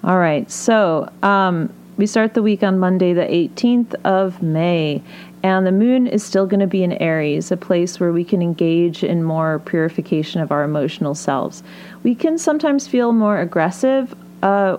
All 0.03 0.19
right. 0.19 0.49
So 0.51 1.11
um, 1.23 1.73
we 1.97 2.05
start 2.05 2.33
the 2.33 2.43
week 2.43 2.61
on 2.61 2.77
Monday, 2.77 3.13
the 3.13 3.23
18th 3.23 3.95
of 4.03 4.41
May. 4.43 5.01
And 5.41 5.65
the 5.65 5.71
moon 5.71 6.07
is 6.07 6.23
still 6.23 6.47
going 6.47 6.59
to 6.59 6.67
be 6.67 6.83
in 6.83 6.93
Aries, 6.93 7.51
a 7.51 7.57
place 7.57 7.99
where 7.99 8.11
we 8.11 8.23
can 8.23 8.41
engage 8.41 9.03
in 9.03 9.23
more 9.23 9.59
purification 9.59 10.41
of 10.41 10.51
our 10.51 10.63
emotional 10.63 11.13
selves. 11.13 11.61
We 12.01 12.15
can 12.15 12.39
sometimes 12.39 12.87
feel 12.87 13.13
more 13.13 13.39
aggressive 13.39 14.15
uh, 14.41 14.77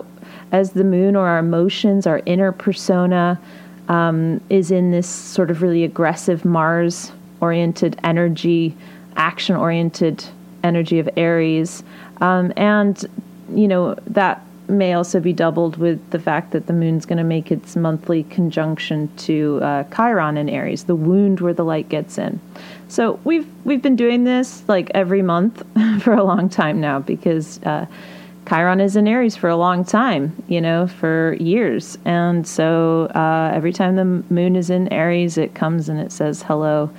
as 0.51 0.71
the 0.71 0.83
moon 0.83 1.15
or 1.15 1.27
our 1.27 1.39
emotions, 1.39 2.07
our 2.07 2.21
inner 2.25 2.51
persona, 2.51 3.39
um, 3.89 4.41
is 4.49 4.71
in 4.71 4.91
this 4.91 5.07
sort 5.07 5.49
of 5.49 5.61
really 5.61 5.83
aggressive 5.83 6.45
Mars 6.45 7.11
oriented 7.41 7.99
energy, 8.03 8.75
action 9.15 9.55
oriented 9.55 10.23
energy 10.63 10.99
of 10.99 11.09
Aries. 11.15 11.83
Um, 12.21 12.51
and, 12.57 13.03
you 13.53 13.67
know, 13.67 13.95
that 14.07 14.43
may 14.67 14.93
also 14.93 15.19
be 15.19 15.31
doubled 15.31 15.77
with 15.77 16.09
the 16.09 16.19
fact 16.19 16.51
that 16.51 16.67
the 16.67 16.73
moon's 16.73 17.05
going 17.05 17.17
to 17.17 17.23
make 17.23 17.51
its 17.51 17.75
monthly 17.75 18.23
conjunction 18.23 19.09
to 19.17 19.59
uh, 19.63 19.83
Chiron 19.95 20.37
in 20.37 20.49
Aries, 20.49 20.83
the 20.85 20.95
wound 20.95 21.39
where 21.39 21.53
the 21.53 21.63
light 21.63 21.87
gets 21.89 22.17
in. 22.17 22.39
So 22.89 23.19
we've 23.23 23.47
we've 23.63 23.81
been 23.81 23.95
doing 23.95 24.23
this 24.23 24.63
like 24.67 24.91
every 24.93 25.21
month 25.21 25.63
for 26.01 26.13
a 26.13 26.23
long 26.23 26.49
time 26.49 26.81
now 26.81 26.99
because 26.99 27.61
uh, 27.63 27.85
Chiron 28.47 28.79
is 28.79 28.95
in 28.95 29.07
Aries 29.07 29.35
for 29.35 29.49
a 29.49 29.57
long 29.57 29.83
time, 29.83 30.31
you 30.47 30.61
know, 30.61 30.87
for 30.87 31.35
years, 31.39 31.97
and 32.05 32.47
so 32.47 33.11
uh, 33.13 33.51
every 33.53 33.73
time 33.73 33.97
the 33.97 34.05
moon 34.05 34.55
is 34.55 34.69
in 34.69 34.91
Aries, 34.93 35.37
it 35.37 35.53
comes 35.53 35.89
and 35.89 35.99
it 35.99 36.11
says 36.11 36.43
hello 36.43 36.89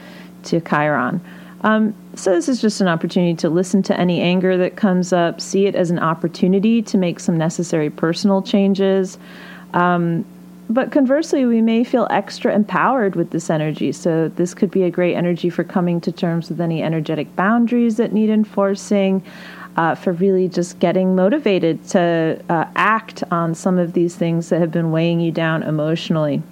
to 0.45 0.61
Chiron. 0.61 1.21
Um, 1.62 1.95
so, 2.14 2.33
this 2.33 2.49
is 2.49 2.61
just 2.61 2.81
an 2.81 2.88
opportunity 2.88 3.35
to 3.37 3.49
listen 3.49 3.83
to 3.85 3.99
any 3.99 4.21
anger 4.21 4.57
that 4.59 4.76
comes 4.76 5.12
up, 5.12 5.40
see 5.40 5.67
it 5.67 5.75
as 5.75 5.90
an 5.90 5.99
opportunity 5.99 6.83
to 6.83 6.99
make 6.99 7.19
some 7.19 7.37
necessary 7.37 7.90
personal 7.90 8.43
changes. 8.43 9.19
Um, 9.73 10.25
but 10.70 10.92
conversely, 10.92 11.46
we 11.46 11.62
may 11.62 11.82
feel 11.82 12.06
extra 12.10 12.54
empowered 12.54 13.16
with 13.16 13.30
this 13.30 13.48
energy. 13.48 13.90
So, 13.92 14.28
this 14.28 14.52
could 14.52 14.70
be 14.70 14.82
a 14.82 14.90
great 14.90 15.14
energy 15.14 15.48
for 15.48 15.64
coming 15.64 15.98
to 16.02 16.12
terms 16.12 16.50
with 16.50 16.60
any 16.60 16.82
energetic 16.82 17.34
boundaries 17.37 17.96
that 17.96 18.12
need 18.12 18.28
enforcing, 18.28 19.22
uh, 19.76 19.94
for 19.94 20.12
really 20.12 20.48
just 20.48 20.78
getting 20.78 21.16
motivated 21.16 21.82
to 21.88 22.42
uh, 22.50 22.66
act 22.76 23.25
on 23.30 23.54
some 23.54 23.78
of 23.78 23.94
these 23.94 24.14
things 24.16 24.50
that 24.50 24.60
have 24.60 24.70
been 24.70 24.90
weighing 24.90 25.20
you 25.20 25.32
down 25.32 25.62
emotionally. 25.62 26.42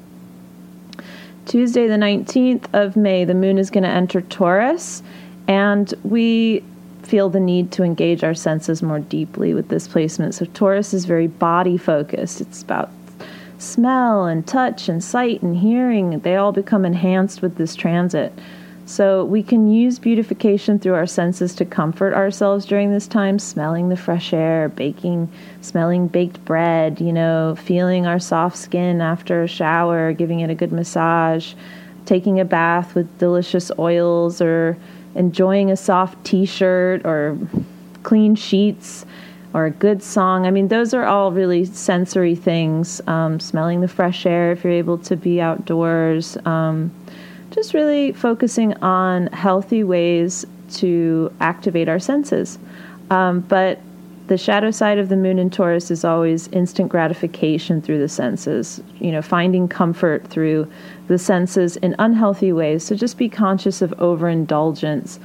Tuesday, 1.44 1.86
the 1.86 1.96
19th 1.96 2.66
of 2.72 2.96
May, 2.96 3.24
the 3.24 3.34
moon 3.34 3.58
is 3.58 3.70
going 3.70 3.84
to 3.84 3.90
enter 3.90 4.22
Taurus, 4.22 5.02
and 5.46 5.92
we 6.04 6.64
feel 7.02 7.28
the 7.28 7.38
need 7.38 7.70
to 7.72 7.82
engage 7.82 8.24
our 8.24 8.34
senses 8.34 8.82
more 8.82 8.98
deeply 8.98 9.52
with 9.52 9.68
this 9.68 9.86
placement. 9.86 10.34
So, 10.34 10.46
Taurus 10.46 10.94
is 10.94 11.04
very 11.04 11.26
body 11.26 11.76
focused, 11.76 12.40
it's 12.40 12.62
about 12.62 12.90
smell 13.58 14.26
and 14.26 14.46
touch 14.46 14.88
and 14.88 15.02
sight 15.02 15.42
and 15.42 15.56
hearing. 15.56 16.18
They 16.20 16.36
all 16.36 16.52
become 16.52 16.84
enhanced 16.84 17.42
with 17.42 17.56
this 17.56 17.74
transit. 17.74 18.32
So 18.88 19.24
we 19.24 19.42
can 19.42 19.68
use 19.68 19.98
beautification 19.98 20.78
through 20.78 20.94
our 20.94 21.08
senses 21.08 21.56
to 21.56 21.64
comfort 21.64 22.14
ourselves 22.14 22.64
during 22.64 22.92
this 22.92 23.08
time, 23.08 23.40
smelling 23.40 23.88
the 23.88 23.96
fresh 23.96 24.32
air, 24.32 24.68
baking, 24.68 25.28
smelling 25.60 26.06
baked 26.06 26.44
bread, 26.44 27.00
you 27.00 27.12
know, 27.12 27.56
feeling 27.56 28.06
our 28.06 28.20
soft 28.20 28.56
skin 28.56 29.00
after 29.00 29.42
a 29.42 29.48
shower, 29.48 30.12
giving 30.12 30.38
it 30.38 30.50
a 30.50 30.54
good 30.54 30.70
massage, 30.70 31.54
taking 32.04 32.38
a 32.38 32.44
bath 32.44 32.94
with 32.94 33.18
delicious 33.18 33.72
oils 33.76 34.40
or 34.40 34.76
enjoying 35.16 35.72
a 35.72 35.76
soft 35.76 36.24
t-shirt 36.24 37.04
or 37.04 37.36
clean 38.04 38.36
sheets 38.36 39.04
or 39.56 39.64
a 39.64 39.70
good 39.70 40.02
song. 40.02 40.46
I 40.46 40.50
mean, 40.50 40.68
those 40.68 40.92
are 40.92 41.06
all 41.06 41.32
really 41.32 41.64
sensory 41.64 42.34
things. 42.34 43.00
Um, 43.06 43.40
smelling 43.40 43.80
the 43.80 43.88
fresh 43.88 44.26
air 44.26 44.52
if 44.52 44.62
you're 44.62 44.72
able 44.74 44.98
to 44.98 45.16
be 45.16 45.40
outdoors. 45.40 46.36
Um, 46.44 46.92
just 47.52 47.72
really 47.72 48.12
focusing 48.12 48.74
on 48.82 49.28
healthy 49.28 49.82
ways 49.82 50.44
to 50.74 51.32
activate 51.40 51.88
our 51.88 51.98
senses. 51.98 52.58
Um, 53.08 53.40
but 53.40 53.80
the 54.26 54.36
shadow 54.36 54.70
side 54.70 54.98
of 54.98 55.08
the 55.08 55.16
moon 55.16 55.38
in 55.38 55.48
Taurus 55.48 55.90
is 55.90 56.04
always 56.04 56.48
instant 56.48 56.90
gratification 56.90 57.80
through 57.80 57.98
the 57.98 58.10
senses, 58.10 58.82
you 58.98 59.10
know, 59.10 59.22
finding 59.22 59.68
comfort 59.68 60.26
through 60.26 60.70
the 61.06 61.16
senses 61.16 61.78
in 61.78 61.94
unhealthy 61.98 62.52
ways. 62.52 62.84
So 62.84 62.94
just 62.94 63.16
be 63.16 63.30
conscious 63.30 63.80
of 63.80 63.94
overindulgence. 63.94 65.18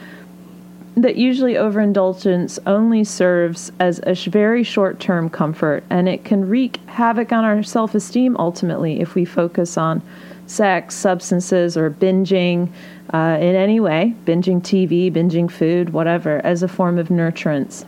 That 0.97 1.15
usually 1.15 1.57
overindulgence 1.57 2.59
only 2.67 3.05
serves 3.05 3.71
as 3.79 4.01
a 4.03 4.13
very 4.29 4.63
short 4.63 4.99
term 4.99 5.29
comfort, 5.29 5.85
and 5.89 6.09
it 6.09 6.25
can 6.25 6.49
wreak 6.49 6.85
havoc 6.87 7.31
on 7.31 7.45
our 7.45 7.63
self 7.63 7.95
esteem 7.95 8.35
ultimately 8.37 8.99
if 8.99 9.15
we 9.15 9.23
focus 9.23 9.77
on 9.77 10.01
sex, 10.47 10.95
substances, 10.95 11.77
or 11.77 11.89
binging 11.89 12.67
uh, 13.13 13.37
in 13.39 13.55
any 13.55 13.79
way, 13.79 14.13
binging 14.25 14.61
TV, 14.61 15.09
binging 15.09 15.49
food, 15.49 15.91
whatever, 15.91 16.41
as 16.43 16.61
a 16.61 16.67
form 16.67 16.97
of 16.97 17.07
nurturance. 17.07 17.85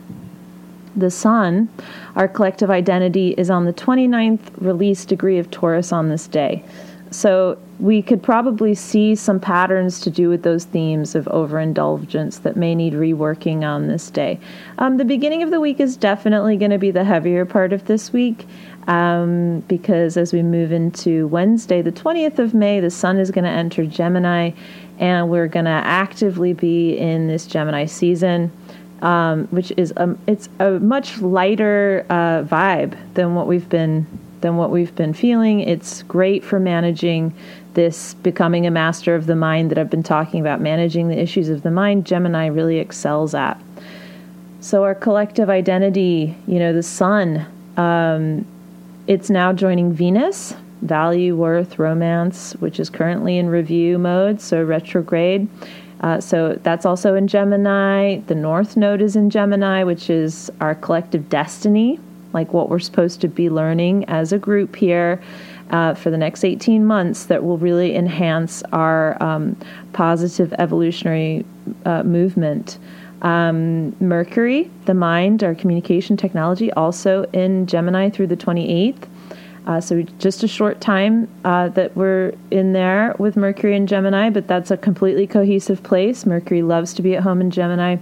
The 0.96 1.10
sun, 1.10 1.68
our 2.16 2.28
collective 2.28 2.70
identity, 2.70 3.34
is 3.36 3.50
on 3.50 3.66
the 3.66 3.72
29th 3.72 4.40
release 4.58 5.04
degree 5.04 5.38
of 5.38 5.50
Taurus 5.50 5.92
on 5.92 6.08
this 6.08 6.26
day. 6.26 6.64
So 7.14 7.56
we 7.78 8.02
could 8.02 8.24
probably 8.24 8.74
see 8.74 9.14
some 9.14 9.38
patterns 9.38 10.00
to 10.00 10.10
do 10.10 10.28
with 10.28 10.42
those 10.42 10.64
themes 10.64 11.14
of 11.14 11.28
overindulgence 11.28 12.38
that 12.38 12.56
may 12.56 12.74
need 12.74 12.92
reworking 12.92 13.62
on 13.62 13.86
this 13.86 14.10
day. 14.10 14.40
Um, 14.78 14.96
the 14.96 15.04
beginning 15.04 15.44
of 15.44 15.52
the 15.52 15.60
week 15.60 15.78
is 15.78 15.96
definitely 15.96 16.56
going 16.56 16.72
to 16.72 16.78
be 16.78 16.90
the 16.90 17.04
heavier 17.04 17.44
part 17.44 17.72
of 17.72 17.84
this 17.84 18.12
week 18.12 18.46
um, 18.88 19.60
because 19.68 20.16
as 20.16 20.32
we 20.32 20.42
move 20.42 20.72
into 20.72 21.28
Wednesday, 21.28 21.82
the 21.82 21.92
20th 21.92 22.40
of 22.40 22.52
May, 22.52 22.80
the 22.80 22.90
sun 22.90 23.18
is 23.18 23.30
going 23.30 23.44
to 23.44 23.50
enter 23.50 23.86
Gemini, 23.86 24.50
and 24.98 25.30
we're 25.30 25.46
going 25.46 25.66
to 25.66 25.70
actively 25.70 26.52
be 26.52 26.98
in 26.98 27.28
this 27.28 27.46
Gemini 27.46 27.86
season. 27.86 28.50
Um, 29.02 29.48
which 29.48 29.70
is 29.76 29.92
a, 29.96 30.16
it's 30.26 30.48
a 30.60 30.80
much 30.80 31.20
lighter 31.20 32.06
uh, 32.08 32.42
vibe 32.44 32.96
than 33.12 33.34
what 33.34 33.46
we've 33.46 33.68
been 33.68 34.06
than 34.44 34.58
what 34.58 34.70
we've 34.70 34.94
been 34.94 35.14
feeling. 35.14 35.60
It's 35.60 36.02
great 36.02 36.44
for 36.44 36.60
managing 36.60 37.32
this 37.72 38.12
becoming 38.12 38.66
a 38.66 38.70
master 38.70 39.14
of 39.14 39.24
the 39.24 39.34
mind 39.34 39.70
that 39.70 39.78
I've 39.78 39.88
been 39.88 40.02
talking 40.02 40.38
about, 40.38 40.60
managing 40.60 41.08
the 41.08 41.18
issues 41.18 41.48
of 41.48 41.62
the 41.62 41.70
mind. 41.70 42.04
Gemini 42.04 42.48
really 42.48 42.78
excels 42.78 43.34
at. 43.34 43.58
So 44.60 44.84
our 44.84 44.94
collective 44.94 45.48
identity, 45.48 46.36
you 46.46 46.58
know, 46.58 46.74
the 46.74 46.82
sun, 46.82 47.46
um, 47.78 48.44
it's 49.06 49.30
now 49.30 49.54
joining 49.54 49.94
Venus, 49.94 50.54
value, 50.82 51.34
worth, 51.34 51.78
romance, 51.78 52.52
which 52.60 52.78
is 52.78 52.90
currently 52.90 53.38
in 53.38 53.48
review 53.48 53.96
mode, 53.98 54.42
so 54.42 54.62
retrograde. 54.62 55.48
Uh, 56.02 56.20
so 56.20 56.58
that's 56.62 56.84
also 56.84 57.14
in 57.14 57.28
Gemini. 57.28 58.18
The 58.26 58.34
North 58.34 58.76
Node 58.76 59.00
is 59.00 59.16
in 59.16 59.30
Gemini, 59.30 59.84
which 59.84 60.10
is 60.10 60.50
our 60.60 60.74
collective 60.74 61.30
destiny, 61.30 61.98
like 62.34 62.52
what 62.52 62.68
we're 62.68 62.78
supposed 62.78 63.20
to 63.22 63.28
be 63.28 63.48
learning 63.48 64.04
as 64.06 64.32
a 64.32 64.38
group 64.38 64.76
here 64.76 65.22
uh, 65.70 65.94
for 65.94 66.10
the 66.10 66.18
next 66.18 66.44
18 66.44 66.84
months 66.84 67.26
that 67.26 67.42
will 67.42 67.58
really 67.58 67.96
enhance 67.96 68.62
our 68.72 69.20
um, 69.22 69.56
positive 69.92 70.52
evolutionary 70.58 71.44
uh, 71.86 72.02
movement. 72.02 72.78
Um, 73.22 73.96
Mercury, 74.00 74.70
the 74.84 74.92
mind, 74.92 75.42
our 75.42 75.54
communication 75.54 76.16
technology, 76.16 76.70
also 76.72 77.24
in 77.32 77.66
Gemini 77.66 78.10
through 78.10 78.26
the 78.26 78.36
28th. 78.36 79.08
Uh, 79.66 79.80
so 79.80 80.02
just 80.18 80.42
a 80.42 80.48
short 80.48 80.80
time 80.82 81.26
uh, 81.44 81.68
that 81.70 81.96
we're 81.96 82.34
in 82.50 82.74
there 82.74 83.14
with 83.18 83.34
Mercury 83.34 83.74
and 83.74 83.88
Gemini, 83.88 84.28
but 84.28 84.46
that's 84.46 84.70
a 84.70 84.76
completely 84.76 85.26
cohesive 85.26 85.82
place. 85.82 86.26
Mercury 86.26 86.60
loves 86.60 86.92
to 86.94 87.02
be 87.02 87.16
at 87.16 87.22
home 87.22 87.40
in 87.40 87.50
Gemini. 87.50 87.96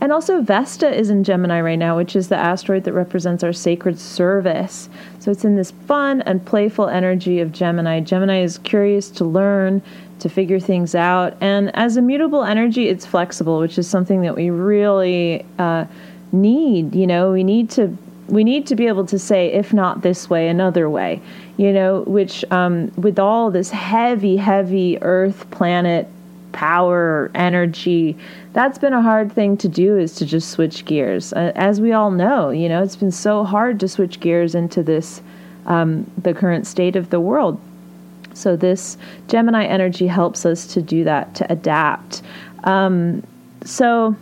And 0.00 0.12
also, 0.12 0.40
Vesta 0.40 0.90
is 0.90 1.10
in 1.10 1.24
Gemini 1.24 1.60
right 1.60 1.78
now, 1.78 1.96
which 1.96 2.16
is 2.16 2.28
the 2.28 2.36
asteroid 2.36 2.84
that 2.84 2.94
represents 2.94 3.44
our 3.44 3.52
sacred 3.52 3.98
service. 3.98 4.88
So 5.18 5.30
it's 5.30 5.44
in 5.44 5.56
this 5.56 5.72
fun 5.72 6.22
and 6.22 6.44
playful 6.44 6.88
energy 6.88 7.40
of 7.40 7.52
Gemini. 7.52 8.00
Gemini 8.00 8.40
is 8.42 8.56
curious 8.58 9.10
to 9.10 9.24
learn, 9.26 9.82
to 10.20 10.30
figure 10.30 10.58
things 10.58 10.94
out. 10.94 11.36
And 11.42 11.74
as 11.76 11.98
a 11.98 12.02
mutable 12.02 12.44
energy, 12.44 12.88
it's 12.88 13.04
flexible, 13.04 13.58
which 13.58 13.78
is 13.78 13.86
something 13.86 14.22
that 14.22 14.34
we 14.34 14.48
really 14.48 15.44
uh, 15.58 15.84
need. 16.32 16.94
You 16.94 17.06
know, 17.06 17.32
we 17.32 17.44
need 17.44 17.68
to 17.70 17.94
we 18.28 18.44
need 18.44 18.66
to 18.68 18.76
be 18.76 18.86
able 18.86 19.04
to 19.06 19.18
say, 19.18 19.52
if 19.52 19.72
not 19.72 20.02
this 20.02 20.30
way, 20.30 20.48
another 20.48 20.88
way. 20.88 21.20
You 21.58 21.72
know, 21.72 22.02
which 22.02 22.42
um, 22.50 22.90
with 22.96 23.18
all 23.18 23.50
this 23.50 23.70
heavy, 23.70 24.36
heavy 24.36 25.02
Earth 25.02 25.50
planet 25.50 26.08
power, 26.52 27.30
energy, 27.34 28.16
that's 28.52 28.78
been 28.78 28.92
a 28.92 29.02
hard 29.02 29.32
thing 29.32 29.56
to 29.58 29.68
do 29.68 29.96
is 29.96 30.14
to 30.16 30.26
just 30.26 30.50
switch 30.50 30.84
gears. 30.84 31.32
As 31.32 31.80
we 31.80 31.92
all 31.92 32.10
know, 32.10 32.50
you 32.50 32.68
know, 32.68 32.82
it's 32.82 32.96
been 32.96 33.12
so 33.12 33.44
hard 33.44 33.80
to 33.80 33.88
switch 33.88 34.20
gears 34.20 34.54
into 34.54 34.82
this 34.82 35.22
um, 35.66 36.10
the 36.16 36.32
current 36.32 36.66
state 36.66 36.96
of 36.96 37.10
the 37.10 37.20
world 37.20 37.60
so 38.34 38.56
this 38.56 38.96
Gemini 39.28 39.64
energy 39.64 40.06
helps 40.06 40.46
us 40.46 40.66
to 40.68 40.82
do 40.82 41.04
that, 41.04 41.34
to 41.36 41.52
adapt. 41.52 42.22
Um, 42.64 43.22
so 43.64 44.16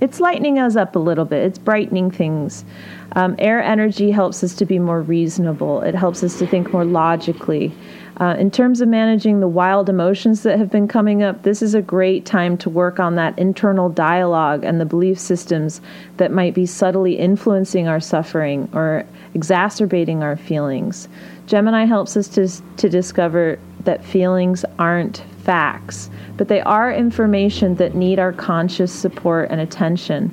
it's 0.00 0.20
lightening 0.20 0.58
us 0.58 0.76
up 0.76 0.96
a 0.96 0.98
little 0.98 1.24
bit. 1.24 1.44
It's 1.44 1.58
brightening 1.58 2.10
things. 2.10 2.64
Um, 3.12 3.36
air 3.38 3.62
energy 3.62 4.10
helps 4.10 4.42
us 4.42 4.54
to 4.56 4.64
be 4.64 4.78
more 4.78 5.00
reasonable. 5.00 5.82
It 5.82 5.94
helps 5.94 6.24
us 6.24 6.38
to 6.40 6.46
think 6.46 6.72
more 6.72 6.84
logically. 6.84 7.72
Uh, 8.20 8.36
in 8.38 8.48
terms 8.48 8.80
of 8.80 8.88
managing 8.88 9.40
the 9.40 9.48
wild 9.48 9.88
emotions 9.88 10.44
that 10.44 10.58
have 10.58 10.70
been 10.70 10.86
coming 10.86 11.22
up, 11.22 11.42
this 11.42 11.60
is 11.60 11.74
a 11.74 11.82
great 11.82 12.24
time 12.24 12.56
to 12.56 12.70
work 12.70 13.00
on 13.00 13.16
that 13.16 13.36
internal 13.38 13.88
dialogue 13.88 14.62
and 14.62 14.80
the 14.80 14.84
belief 14.84 15.18
systems 15.18 15.80
that 16.18 16.30
might 16.30 16.54
be 16.54 16.64
subtly 16.64 17.14
influencing 17.14 17.88
our 17.88 17.98
suffering 17.98 18.68
or 18.72 19.04
exacerbating 19.34 20.22
our 20.22 20.36
feelings. 20.36 21.08
Gemini 21.46 21.84
helps 21.84 22.16
us 22.16 22.28
to, 22.28 22.48
to 22.76 22.88
discover 22.88 23.58
that 23.82 24.04
feelings 24.04 24.64
aren't 24.78 25.24
facts, 25.42 26.08
but 26.36 26.46
they 26.48 26.60
are 26.60 26.92
information 26.92 27.74
that 27.74 27.96
need 27.96 28.20
our 28.20 28.32
conscious 28.32 28.92
support 28.92 29.50
and 29.50 29.60
attention. 29.60 30.32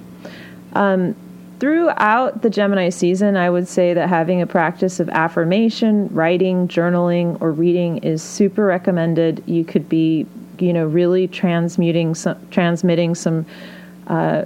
Um, 0.73 1.15
throughout 1.61 2.41
the 2.41 2.49
Gemini 2.49 2.89
season, 2.89 3.37
I 3.37 3.51
would 3.51 3.67
say 3.67 3.93
that 3.93 4.09
having 4.09 4.41
a 4.41 4.47
practice 4.47 4.99
of 4.99 5.07
affirmation, 5.09 6.07
writing, 6.07 6.67
journaling, 6.67 7.39
or 7.39 7.51
reading 7.51 7.99
is 7.99 8.23
super 8.23 8.65
recommended. 8.65 9.43
You 9.45 9.63
could 9.63 9.87
be, 9.87 10.25
you 10.57 10.73
know, 10.73 10.87
really 10.87 11.27
transmuting 11.27 12.15
some, 12.15 12.35
transmitting 12.49 13.13
some 13.13 13.45
uh, 14.07 14.45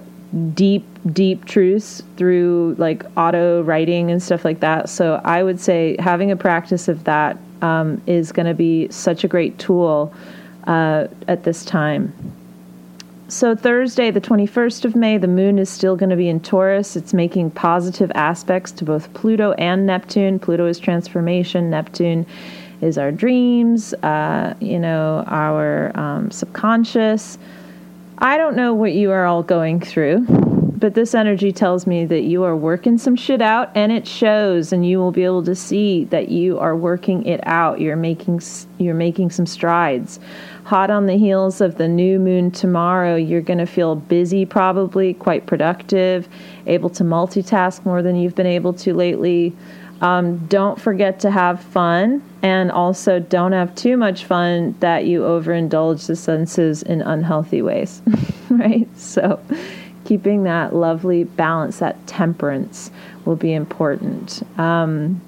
deep, 0.53 0.83
deep 1.13 1.45
truths 1.45 2.03
through 2.17 2.75
like 2.77 3.05
auto 3.15 3.63
writing 3.63 4.11
and 4.11 4.21
stuff 4.21 4.43
like 4.43 4.59
that. 4.59 4.89
So 4.89 5.21
I 5.23 5.41
would 5.41 5.61
say 5.61 5.95
having 5.99 6.31
a 6.31 6.35
practice 6.35 6.89
of 6.89 7.05
that 7.05 7.37
um, 7.61 8.01
is 8.07 8.33
going 8.33 8.47
to 8.47 8.53
be 8.53 8.89
such 8.89 9.23
a 9.23 9.29
great 9.29 9.57
tool 9.57 10.13
uh, 10.67 11.07
at 11.29 11.45
this 11.45 11.63
time. 11.63 12.13
So, 13.27 13.55
Thursday, 13.55 14.11
the 14.11 14.21
21st 14.21 14.85
of 14.85 14.95
May, 14.95 15.17
the 15.17 15.27
moon 15.27 15.57
is 15.57 15.67
still 15.67 15.95
going 15.95 16.11
to 16.11 16.15
be 16.15 16.29
in 16.29 16.39
Taurus. 16.39 16.95
It's 16.95 17.11
making 17.11 17.51
positive 17.51 18.11
aspects 18.13 18.71
to 18.73 18.85
both 18.85 19.11
Pluto 19.15 19.53
and 19.53 19.87
Neptune. 19.87 20.37
Pluto 20.37 20.67
is 20.67 20.77
transformation, 20.77 21.71
Neptune 21.71 22.27
is 22.81 22.99
our 22.99 23.11
dreams, 23.11 23.95
uh, 23.95 24.53
you 24.59 24.77
know, 24.77 25.23
our 25.25 25.91
um, 25.97 26.29
subconscious. 26.29 27.39
I 28.19 28.37
don't 28.37 28.55
know 28.55 28.75
what 28.75 28.93
you 28.93 29.09
are 29.09 29.25
all 29.25 29.41
going 29.41 29.79
through 29.79 30.27
but 30.77 30.93
this 30.93 31.15
energy 31.15 31.51
tells 31.51 31.87
me 31.87 32.05
that 32.05 32.21
you 32.21 32.43
are 32.43 32.55
working 32.55 32.97
some 32.97 33.15
shit 33.15 33.41
out 33.41 33.71
and 33.75 33.91
it 33.91 34.07
shows 34.07 34.73
and 34.73 34.85
you 34.85 34.99
will 34.99 35.11
be 35.11 35.23
able 35.23 35.43
to 35.43 35.55
see 35.55 36.03
that 36.05 36.29
you 36.29 36.59
are 36.59 36.75
working 36.75 37.25
it 37.25 37.39
out 37.47 37.79
you're 37.79 37.95
making 37.95 38.41
you're 38.77 38.93
making 38.93 39.29
some 39.29 39.45
strides 39.45 40.19
hot 40.65 40.89
on 40.89 41.05
the 41.05 41.17
heels 41.17 41.61
of 41.61 41.77
the 41.77 41.87
new 41.87 42.19
moon 42.19 42.51
tomorrow 42.51 43.15
you're 43.15 43.41
going 43.41 43.59
to 43.59 43.65
feel 43.65 43.95
busy 43.95 44.45
probably 44.45 45.13
quite 45.13 45.45
productive 45.45 46.27
able 46.67 46.89
to 46.89 47.03
multitask 47.03 47.85
more 47.85 48.01
than 48.01 48.15
you've 48.15 48.35
been 48.35 48.45
able 48.45 48.73
to 48.73 48.93
lately 48.93 49.53
um, 50.01 50.45
don't 50.47 50.79
forget 50.79 51.21
to 51.21 51.31
have 51.31 51.61
fun 51.61 52.21
and 52.41 52.69
also 52.69 53.19
don't 53.19 53.53
have 53.53 53.73
too 53.75 53.95
much 53.95 54.25
fun 54.25 54.75
that 54.81 55.05
you 55.05 55.21
overindulge 55.21 56.05
the 56.07 56.15
senses 56.15 56.83
in 56.83 57.01
unhealthy 57.01 57.61
ways 57.61 58.01
right 58.49 58.87
so 58.97 59.39
keeping 60.05 60.43
that 60.43 60.73
lovely 60.73 61.23
balance, 61.23 61.79
that 61.79 62.07
temperance 62.07 62.91
will 63.25 63.35
be 63.35 63.53
important. 63.53 64.41
Um, 64.57 65.19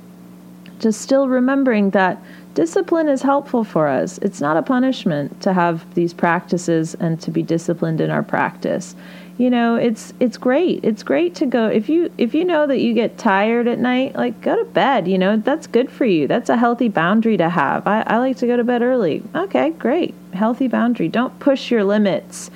just 0.79 1.01
still 1.01 1.27
remembering 1.27 1.91
that 1.91 2.21
discipline 2.53 3.07
is 3.07 3.21
helpful 3.21 3.63
for 3.63 3.87
us. 3.87 4.17
It's 4.19 4.41
not 4.41 4.57
a 4.57 4.61
punishment 4.61 5.41
to 5.41 5.53
have 5.53 5.93
these 5.93 6.13
practices 6.13 6.95
and 6.95 7.19
to 7.21 7.31
be 7.31 7.43
disciplined 7.43 8.01
in 8.01 8.09
our 8.09 8.23
practice. 8.23 8.95
You 9.37 9.51
know, 9.51 9.75
it's 9.75 10.13
it's 10.19 10.37
great. 10.37 10.83
It's 10.83 11.03
great 11.03 11.35
to 11.35 11.45
go 11.45 11.67
if 11.67 11.89
you 11.89 12.11
if 12.17 12.33
you 12.33 12.43
know 12.43 12.65
that 12.65 12.79
you 12.79 12.95
get 12.95 13.19
tired 13.19 13.67
at 13.67 13.77
night, 13.77 14.15
like 14.15 14.41
go 14.41 14.57
to 14.57 14.65
bed. 14.65 15.07
You 15.07 15.19
know, 15.19 15.37
that's 15.37 15.67
good 15.67 15.91
for 15.91 16.05
you. 16.05 16.27
That's 16.27 16.49
a 16.49 16.57
healthy 16.57 16.87
boundary 16.87 17.37
to 17.37 17.47
have. 17.47 17.85
I, 17.85 18.01
I 18.07 18.17
like 18.17 18.37
to 18.37 18.47
go 18.47 18.57
to 18.57 18.63
bed 18.63 18.81
early. 18.81 19.21
Okay, 19.35 19.69
great. 19.71 20.15
Healthy 20.33 20.67
boundary. 20.67 21.07
Don't 21.07 21.37
push 21.39 21.69
your 21.69 21.83
limits 21.83 22.49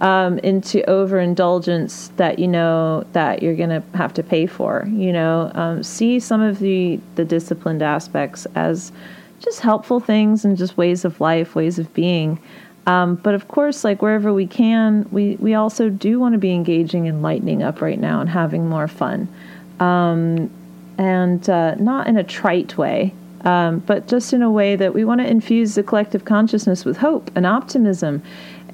um, 0.00 0.38
into 0.38 0.88
overindulgence 0.88 2.08
that 2.16 2.38
you 2.38 2.48
know 2.48 3.04
that 3.12 3.42
you're 3.42 3.54
going 3.54 3.70
to 3.70 3.82
have 3.96 4.14
to 4.14 4.22
pay 4.22 4.46
for. 4.46 4.88
You 4.90 5.12
know, 5.12 5.50
um, 5.54 5.82
see 5.82 6.18
some 6.20 6.40
of 6.40 6.58
the 6.58 6.98
the 7.16 7.24
disciplined 7.24 7.82
aspects 7.82 8.46
as 8.54 8.92
just 9.40 9.60
helpful 9.60 10.00
things 10.00 10.44
and 10.44 10.56
just 10.56 10.76
ways 10.76 11.04
of 11.04 11.20
life, 11.20 11.54
ways 11.54 11.78
of 11.78 11.92
being. 11.94 12.40
Um, 12.86 13.16
but 13.16 13.34
of 13.34 13.48
course, 13.48 13.84
like 13.84 14.00
wherever 14.00 14.32
we 14.32 14.46
can, 14.46 15.06
we 15.10 15.36
we 15.36 15.54
also 15.54 15.90
do 15.90 16.18
want 16.18 16.32
to 16.32 16.38
be 16.38 16.52
engaging 16.52 17.06
and 17.06 17.22
lightening 17.22 17.62
up 17.62 17.82
right 17.82 17.98
now 17.98 18.20
and 18.20 18.28
having 18.28 18.68
more 18.68 18.88
fun, 18.88 19.28
um, 19.80 20.50
and 20.96 21.48
uh, 21.48 21.74
not 21.74 22.06
in 22.06 22.16
a 22.16 22.24
trite 22.24 22.78
way. 22.78 23.12
Um, 23.42 23.78
but 23.78 24.06
just 24.06 24.34
in 24.34 24.42
a 24.42 24.50
way 24.50 24.76
that 24.76 24.92
we 24.92 25.02
want 25.02 25.22
to 25.22 25.26
infuse 25.26 25.74
the 25.74 25.82
collective 25.82 26.26
consciousness 26.26 26.84
with 26.84 26.98
hope 26.98 27.30
and 27.34 27.46
optimism 27.46 28.22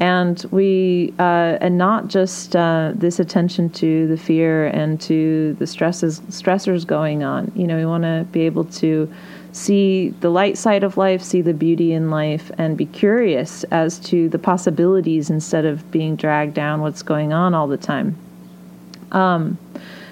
and 0.00 0.44
we 0.50 1.14
uh, 1.18 1.58
and 1.60 1.78
not 1.78 2.08
just 2.08 2.54
uh, 2.54 2.92
this 2.94 3.18
attention 3.18 3.70
to 3.70 4.06
the 4.08 4.16
fear 4.16 4.66
and 4.68 5.00
to 5.02 5.54
the 5.54 5.66
stresses 5.66 6.20
stressors 6.20 6.86
going 6.86 7.24
on. 7.24 7.50
You 7.54 7.66
know 7.66 7.76
we 7.76 7.86
want 7.86 8.04
to 8.04 8.26
be 8.30 8.42
able 8.42 8.64
to 8.64 9.12
see 9.52 10.10
the 10.20 10.28
light 10.28 10.58
side 10.58 10.84
of 10.84 10.98
life 10.98 11.22
see 11.22 11.40
the 11.40 11.54
beauty 11.54 11.92
in 11.92 12.10
life 12.10 12.50
and 12.58 12.76
be 12.76 12.84
curious 12.84 13.64
as 13.64 13.98
to 14.00 14.28
the 14.28 14.38
possibilities 14.38 15.30
instead 15.30 15.64
of 15.64 15.90
being 15.90 16.14
dragged 16.14 16.52
down 16.52 16.82
what's 16.82 17.02
going 17.02 17.32
on 17.32 17.54
all 17.54 17.66
the 17.66 17.78
time. 17.78 18.16
Um, 19.12 19.56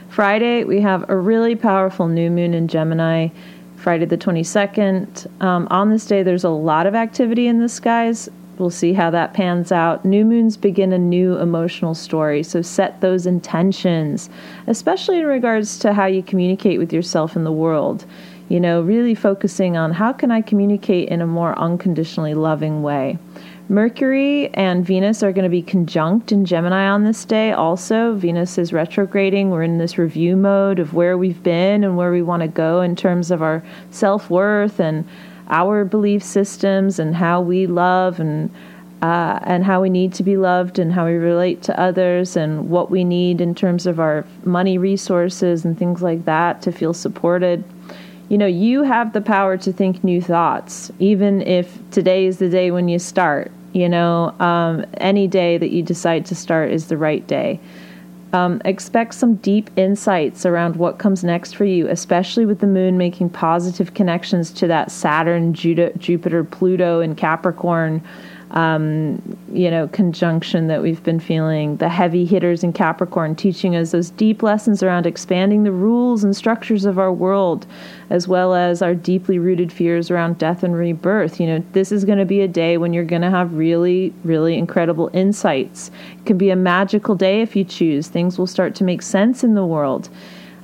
friday 0.08 0.62
we 0.62 0.80
have 0.80 1.10
a 1.10 1.16
really 1.16 1.56
powerful 1.56 2.06
new 2.06 2.30
moon 2.30 2.54
in 2.54 2.68
gemini 2.68 3.26
friday 3.74 4.04
the 4.04 4.16
22nd 4.16 5.42
um, 5.42 5.66
on 5.72 5.90
this 5.90 6.06
day 6.06 6.22
there's 6.22 6.44
a 6.44 6.48
lot 6.48 6.86
of 6.86 6.94
activity 6.94 7.48
in 7.48 7.58
the 7.58 7.68
skies 7.68 8.28
We'll 8.58 8.70
see 8.70 8.92
how 8.92 9.10
that 9.10 9.34
pans 9.34 9.72
out. 9.72 10.04
New 10.04 10.24
moons 10.24 10.56
begin 10.56 10.92
a 10.92 10.98
new 10.98 11.36
emotional 11.38 11.94
story, 11.94 12.42
so 12.42 12.62
set 12.62 13.00
those 13.00 13.26
intentions, 13.26 14.30
especially 14.66 15.18
in 15.18 15.26
regards 15.26 15.78
to 15.80 15.92
how 15.92 16.06
you 16.06 16.22
communicate 16.22 16.78
with 16.78 16.92
yourself 16.92 17.34
in 17.36 17.44
the 17.44 17.52
world. 17.52 18.06
You 18.48 18.60
know, 18.60 18.82
really 18.82 19.14
focusing 19.14 19.76
on 19.76 19.92
how 19.92 20.12
can 20.12 20.30
I 20.30 20.40
communicate 20.40 21.08
in 21.08 21.20
a 21.20 21.26
more 21.26 21.58
unconditionally 21.58 22.34
loving 22.34 22.82
way. 22.82 23.18
Mercury 23.68 24.52
and 24.52 24.84
Venus 24.84 25.22
are 25.22 25.32
going 25.32 25.44
to 25.44 25.48
be 25.48 25.62
conjunct 25.62 26.30
in 26.30 26.44
Gemini 26.44 26.86
on 26.86 27.04
this 27.04 27.24
day. 27.24 27.52
Also, 27.52 28.14
Venus 28.14 28.58
is 28.58 28.74
retrograding. 28.74 29.50
We're 29.50 29.62
in 29.62 29.78
this 29.78 29.96
review 29.96 30.36
mode 30.36 30.78
of 30.78 30.92
where 30.92 31.16
we've 31.16 31.42
been 31.42 31.82
and 31.82 31.96
where 31.96 32.12
we 32.12 32.20
want 32.20 32.42
to 32.42 32.48
go 32.48 32.82
in 32.82 32.94
terms 32.94 33.30
of 33.30 33.40
our 33.40 33.64
self 33.90 34.28
worth 34.28 34.80
and 34.80 35.08
our 35.48 35.84
belief 35.84 36.22
systems 36.22 36.98
and 36.98 37.14
how 37.14 37.40
we 37.40 37.66
love 37.66 38.20
and 38.20 38.50
uh, 39.02 39.38
and 39.42 39.64
how 39.64 39.82
we 39.82 39.90
need 39.90 40.14
to 40.14 40.22
be 40.22 40.38
loved 40.38 40.78
and 40.78 40.90
how 40.90 41.04
we 41.04 41.12
relate 41.12 41.62
to 41.62 41.78
others 41.78 42.38
and 42.38 42.70
what 42.70 42.90
we 42.90 43.04
need 43.04 43.38
in 43.38 43.54
terms 43.54 43.86
of 43.86 44.00
our 44.00 44.24
money 44.44 44.78
resources 44.78 45.62
and 45.62 45.78
things 45.78 46.00
like 46.00 46.24
that 46.24 46.62
to 46.62 46.72
feel 46.72 46.94
supported. 46.94 47.62
You 48.30 48.38
know, 48.38 48.46
you 48.46 48.82
have 48.82 49.12
the 49.12 49.20
power 49.20 49.58
to 49.58 49.72
think 49.74 50.02
new 50.02 50.22
thoughts, 50.22 50.90
even 50.98 51.42
if 51.42 51.78
today 51.90 52.24
is 52.24 52.38
the 52.38 52.48
day 52.48 52.70
when 52.70 52.88
you 52.88 52.98
start. 52.98 53.52
You 53.74 53.90
know, 53.90 54.34
um, 54.40 54.86
any 54.98 55.26
day 55.26 55.58
that 55.58 55.70
you 55.70 55.82
decide 55.82 56.24
to 56.26 56.34
start 56.34 56.70
is 56.70 56.86
the 56.88 56.96
right 56.96 57.26
day. 57.26 57.60
Um, 58.34 58.60
expect 58.64 59.14
some 59.14 59.36
deep 59.36 59.70
insights 59.76 60.44
around 60.44 60.74
what 60.74 60.98
comes 60.98 61.22
next 61.22 61.54
for 61.54 61.64
you, 61.64 61.86
especially 61.86 62.44
with 62.44 62.58
the 62.58 62.66
moon 62.66 62.98
making 62.98 63.30
positive 63.30 63.94
connections 63.94 64.50
to 64.54 64.66
that 64.66 64.90
Saturn, 64.90 65.54
Jupiter, 65.54 66.42
Pluto, 66.42 66.98
and 66.98 67.16
Capricorn 67.16 68.02
um, 68.54 69.20
you 69.52 69.68
know, 69.68 69.88
conjunction 69.88 70.68
that 70.68 70.80
we've 70.80 71.02
been 71.02 71.18
feeling, 71.18 71.76
the 71.78 71.88
heavy 71.88 72.24
hitters 72.24 72.62
in 72.62 72.72
Capricorn 72.72 73.34
teaching 73.34 73.74
us 73.74 73.90
those 73.90 74.10
deep 74.10 74.44
lessons 74.44 74.80
around 74.80 75.06
expanding 75.06 75.64
the 75.64 75.72
rules 75.72 76.22
and 76.22 76.36
structures 76.36 76.84
of 76.84 76.96
our 76.96 77.12
world, 77.12 77.66
as 78.10 78.28
well 78.28 78.54
as 78.54 78.80
our 78.80 78.94
deeply 78.94 79.40
rooted 79.40 79.72
fears 79.72 80.08
around 80.08 80.38
death 80.38 80.62
and 80.62 80.76
rebirth. 80.76 81.40
You 81.40 81.48
know, 81.48 81.64
this 81.72 81.90
is 81.90 82.04
going 82.04 82.18
to 82.18 82.24
be 82.24 82.42
a 82.42 82.48
day 82.48 82.78
when 82.78 82.92
you're 82.92 83.04
going 83.04 83.22
to 83.22 83.30
have 83.30 83.54
really, 83.54 84.14
really 84.22 84.56
incredible 84.56 85.10
insights. 85.12 85.90
It 86.18 86.26
can 86.26 86.38
be 86.38 86.50
a 86.50 86.56
magical 86.56 87.16
day 87.16 87.42
if 87.42 87.56
you 87.56 87.64
choose. 87.64 88.06
Things 88.06 88.38
will 88.38 88.46
start 88.46 88.76
to 88.76 88.84
make 88.84 89.02
sense 89.02 89.42
in 89.42 89.54
the 89.54 89.66
world. 89.66 90.08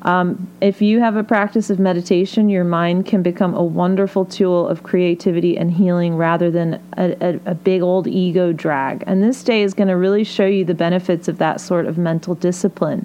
Um, 0.02 0.48
if 0.60 0.80
you 0.80 1.00
have 1.00 1.16
a 1.16 1.24
practice 1.24 1.68
of 1.68 1.78
meditation, 1.78 2.48
your 2.48 2.64
mind 2.64 3.06
can 3.06 3.22
become 3.22 3.54
a 3.54 3.62
wonderful 3.62 4.24
tool 4.24 4.66
of 4.66 4.82
creativity 4.82 5.58
and 5.58 5.70
healing 5.70 6.16
rather 6.16 6.50
than 6.50 6.80
a, 6.96 7.16
a, 7.20 7.40
a 7.46 7.54
big 7.54 7.82
old 7.82 8.06
ego 8.06 8.52
drag. 8.52 9.04
And 9.06 9.22
this 9.22 9.42
day 9.42 9.62
is 9.62 9.74
going 9.74 9.88
to 9.88 9.96
really 9.96 10.24
show 10.24 10.46
you 10.46 10.64
the 10.64 10.74
benefits 10.74 11.28
of 11.28 11.38
that 11.38 11.60
sort 11.60 11.86
of 11.86 11.98
mental 11.98 12.34
discipline. 12.34 13.04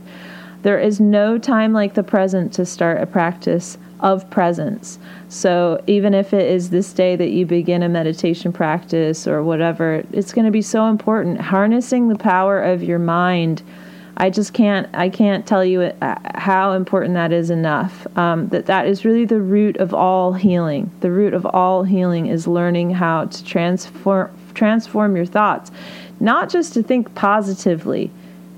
There 0.61 0.79
is 0.79 0.99
no 0.99 1.37
time 1.37 1.73
like 1.73 1.93
the 1.93 2.03
present 2.03 2.53
to 2.53 2.65
start 2.65 3.01
a 3.01 3.05
practice 3.05 3.77
of 3.99 4.29
presence. 4.29 4.97
So, 5.29 5.83
even 5.87 6.13
if 6.13 6.33
it 6.33 6.49
is 6.49 6.69
this 6.69 6.91
day 6.91 7.15
that 7.15 7.29
you 7.29 7.45
begin 7.45 7.83
a 7.83 7.89
meditation 7.89 8.51
practice 8.51 9.27
or 9.27 9.43
whatever, 9.43 10.03
it's 10.11 10.33
going 10.33 10.45
to 10.45 10.51
be 10.51 10.61
so 10.61 10.87
important. 10.87 11.39
Harnessing 11.39 12.07
the 12.07 12.17
power 12.17 12.61
of 12.61 12.83
your 12.83 12.99
mind 12.99 13.61
I 14.17 14.29
just 14.29 14.53
can't 14.53 14.87
I 14.93 15.09
can't 15.09 15.45
tell 15.45 15.65
you 15.65 15.81
uh, 15.81 16.15
how 16.35 16.71
important 16.73 17.15
that 17.15 17.33
is 17.33 17.49
enough. 17.49 18.07
Um, 18.17 18.47
that 18.49 18.65
that 18.67 18.87
is 18.87 19.03
really 19.03 19.25
the 19.25 19.41
root 19.41 19.77
of 19.77 19.93
all 19.93 20.33
healing. 20.33 20.89
The 21.01 21.11
root 21.11 21.33
of 21.33 21.45
all 21.45 21.83
healing 21.83 22.27
is 22.27 22.47
learning 22.47 22.91
how 22.91 23.25
to 23.25 23.43
transform 23.43 24.31
transform 24.53 25.17
your 25.17 25.25
thoughts, 25.25 25.69
not 26.19 26.49
just 26.49 26.73
to 26.75 26.83
think 26.83 27.13
positively. 27.15 28.09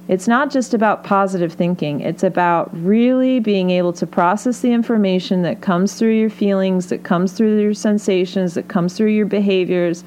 It's 0.08 0.28
not 0.28 0.52
just 0.52 0.74
about 0.74 1.04
positive 1.04 1.52
thinking. 1.52 2.00
It's 2.00 2.24
about 2.24 2.70
really 2.74 3.40
being 3.40 3.72
able 3.72 3.92
to 3.94 4.08
process 4.08 4.62
the 4.62 4.72
information 4.72 5.42
that 5.42 5.62
comes 5.62 5.96
through 5.96 6.18
your 6.18 6.30
feelings, 6.30 6.88
that 6.88 7.04
comes 7.04 7.34
through 7.34 7.60
your 7.60 7.74
sensations, 7.74 8.54
that 8.54 8.70
comes 8.70 8.96
through 8.96 9.12
your 9.12 9.26
behaviors, 9.26 10.06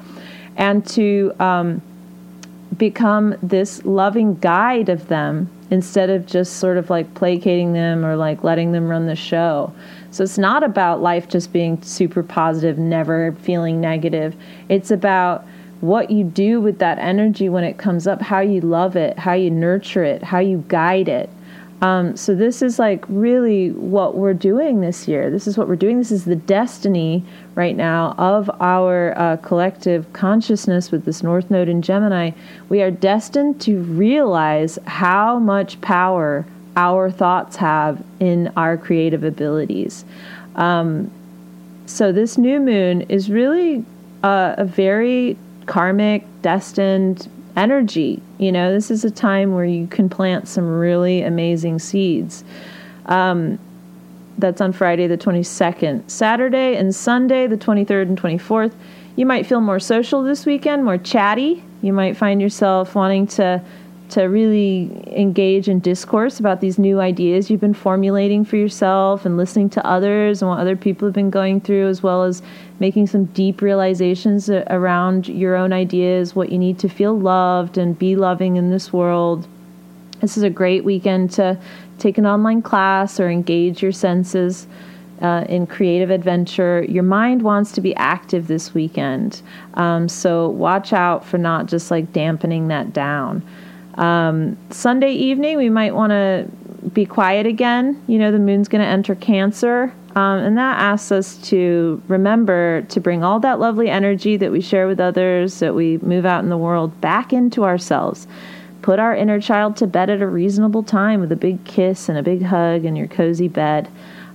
and 0.55 0.83
to 0.87 1.33
um, 1.39 1.83
become 2.77 3.35
this 3.41 3.83
loving 3.85 4.35
guide 4.35 4.89
of 4.89 5.07
them 5.07 5.49
instead 5.71 6.09
of 6.09 6.25
just 6.25 6.57
sort 6.57 6.77
of 6.77 6.89
like 6.89 7.13
placating 7.13 7.73
them 7.73 8.05
or 8.05 8.15
like 8.15 8.43
letting 8.43 8.71
them 8.71 8.87
run 8.87 9.07
the 9.07 9.15
show. 9.15 9.73
So 10.11 10.23
it's 10.23 10.37
not 10.37 10.63
about 10.63 11.01
life 11.01 11.29
just 11.29 11.53
being 11.53 11.81
super 11.81 12.23
positive, 12.23 12.77
never 12.77 13.33
feeling 13.41 13.79
negative. 13.79 14.35
It's 14.67 14.91
about 14.91 15.45
what 15.79 16.11
you 16.11 16.23
do 16.23 16.61
with 16.61 16.77
that 16.79 16.99
energy 16.99 17.49
when 17.49 17.63
it 17.63 17.77
comes 17.77 18.07
up, 18.07 18.21
how 18.21 18.39
you 18.39 18.61
love 18.61 18.95
it, 18.95 19.17
how 19.17 19.33
you 19.33 19.49
nurture 19.49 20.03
it, 20.03 20.21
how 20.23 20.39
you 20.39 20.63
guide 20.67 21.07
it. 21.07 21.29
Um, 21.81 22.15
so 22.15 22.35
this 22.35 22.61
is 22.61 22.77
like 22.77 23.03
really 23.09 23.71
what 23.71 24.15
we're 24.15 24.35
doing 24.35 24.81
this 24.81 25.07
year. 25.07 25.31
This 25.31 25.47
is 25.47 25.57
what 25.57 25.67
we're 25.67 25.75
doing. 25.75 25.97
This 25.97 26.11
is 26.11 26.25
the 26.25 26.35
destiny 26.35 27.23
right 27.55 27.75
now 27.75 28.13
of 28.19 28.51
our 28.61 29.17
uh, 29.17 29.37
collective 29.37 30.11
consciousness 30.13 30.91
with 30.91 31.05
this 31.05 31.23
North 31.23 31.49
Node 31.49 31.69
in 31.69 31.81
Gemini. 31.81 32.31
We 32.69 32.83
are 32.83 32.91
destined 32.91 33.59
to 33.61 33.79
realize 33.81 34.77
how 34.85 35.39
much 35.39 35.81
power 35.81 36.45
our 36.75 37.09
thoughts 37.09 37.55
have 37.55 38.03
in 38.19 38.53
our 38.55 38.77
creative 38.77 39.23
abilities. 39.23 40.05
Um, 40.55 41.11
so 41.87 42.11
this 42.11 42.37
new 42.37 42.59
moon 42.59 43.01
is 43.03 43.29
really 43.29 43.83
uh, 44.23 44.55
a 44.57 44.65
very 44.65 45.35
karmic, 45.65 46.25
destined 46.41 47.29
energy. 47.55 48.21
You 48.41 48.51
know, 48.51 48.73
this 48.73 48.89
is 48.89 49.05
a 49.05 49.11
time 49.11 49.53
where 49.53 49.65
you 49.65 49.85
can 49.85 50.09
plant 50.09 50.47
some 50.47 50.67
really 50.67 51.21
amazing 51.21 51.77
seeds. 51.77 52.43
Um, 53.05 53.59
that's 54.39 54.59
on 54.59 54.73
Friday, 54.73 55.05
the 55.05 55.17
22nd. 55.17 56.09
Saturday 56.09 56.75
and 56.75 56.95
Sunday, 56.95 57.45
the 57.45 57.55
23rd 57.55 58.01
and 58.01 58.19
24th, 58.19 58.73
you 59.15 59.27
might 59.27 59.45
feel 59.45 59.61
more 59.61 59.79
social 59.79 60.23
this 60.23 60.47
weekend, 60.47 60.83
more 60.83 60.97
chatty. 60.97 61.63
You 61.83 61.93
might 61.93 62.17
find 62.17 62.41
yourself 62.41 62.95
wanting 62.95 63.27
to 63.27 63.61
to 64.11 64.23
really 64.23 65.03
engage 65.07 65.67
in 65.69 65.79
discourse 65.79 66.39
about 66.39 66.61
these 66.61 66.77
new 66.77 66.99
ideas 66.99 67.49
you've 67.49 67.61
been 67.61 67.73
formulating 67.73 68.43
for 68.43 68.57
yourself 68.57 69.25
and 69.25 69.37
listening 69.37 69.69
to 69.69 69.85
others 69.85 70.41
and 70.41 70.49
what 70.49 70.59
other 70.59 70.75
people 70.75 71.07
have 71.07 71.15
been 71.15 71.29
going 71.29 71.61
through, 71.61 71.87
as 71.87 72.03
well 72.03 72.23
as 72.23 72.41
making 72.79 73.07
some 73.07 73.25
deep 73.25 73.61
realizations 73.61 74.49
around 74.49 75.27
your 75.27 75.55
own 75.55 75.71
ideas, 75.71 76.35
what 76.35 76.51
you 76.51 76.57
need 76.57 76.77
to 76.79 76.89
feel 76.89 77.17
loved 77.17 77.77
and 77.77 77.97
be 77.97 78.15
loving 78.15 78.57
in 78.57 78.69
this 78.69 78.91
world. 78.91 79.47
This 80.19 80.37
is 80.37 80.43
a 80.43 80.49
great 80.49 80.83
weekend 80.83 81.31
to 81.31 81.57
take 81.97 82.17
an 82.17 82.25
online 82.25 82.61
class 82.61 83.19
or 83.19 83.29
engage 83.29 83.81
your 83.81 83.91
senses. 83.91 84.67
Uh, 85.21 85.45
in 85.49 85.67
creative 85.67 86.09
adventure. 86.09 86.83
Your 86.89 87.03
mind 87.03 87.43
wants 87.43 87.71
to 87.73 87.81
be 87.81 87.95
active 87.95 88.47
this 88.47 88.73
weekend. 88.73 89.43
Um, 89.75 90.09
so 90.09 90.49
watch 90.49 90.93
out 90.93 91.23
for 91.23 91.37
not 91.37 91.67
just 91.67 91.91
like 91.91 92.11
dampening 92.11 92.69
that 92.69 92.91
down. 92.91 93.43
Um, 94.01 94.57
Sunday 94.71 95.11
evening, 95.11 95.57
we 95.57 95.69
might 95.69 95.93
want 95.93 96.09
to 96.09 96.47
be 96.91 97.05
quiet 97.05 97.45
again. 97.45 98.01
You 98.07 98.17
know, 98.17 98.31
the 98.31 98.39
moon's 98.39 98.67
going 98.67 98.81
to 98.81 98.87
enter 98.87 99.13
Cancer. 99.13 99.93
Um, 100.15 100.39
and 100.39 100.57
that 100.57 100.79
asks 100.79 101.11
us 101.11 101.37
to 101.49 102.01
remember 102.07 102.81
to 102.89 102.99
bring 102.99 103.23
all 103.23 103.39
that 103.41 103.59
lovely 103.59 103.89
energy 103.89 104.35
that 104.37 104.51
we 104.51 104.59
share 104.59 104.87
with 104.87 104.99
others, 104.99 105.59
that 105.59 105.75
we 105.75 105.99
move 105.99 106.25
out 106.25 106.43
in 106.43 106.49
the 106.49 106.57
world, 106.57 106.99
back 106.99 107.31
into 107.31 107.63
ourselves. 107.63 108.27
Put 108.81 108.99
our 108.99 109.15
inner 109.15 109.39
child 109.39 109.77
to 109.77 109.87
bed 109.87 110.09
at 110.09 110.21
a 110.21 110.27
reasonable 110.27 110.81
time 110.81 111.21
with 111.21 111.31
a 111.31 111.35
big 111.35 111.63
kiss 111.63 112.09
and 112.09 112.17
a 112.17 112.23
big 112.23 112.41
hug 112.41 112.83
in 112.83 112.95
your 112.95 113.07
cozy 113.07 113.47
bed. 113.47 113.87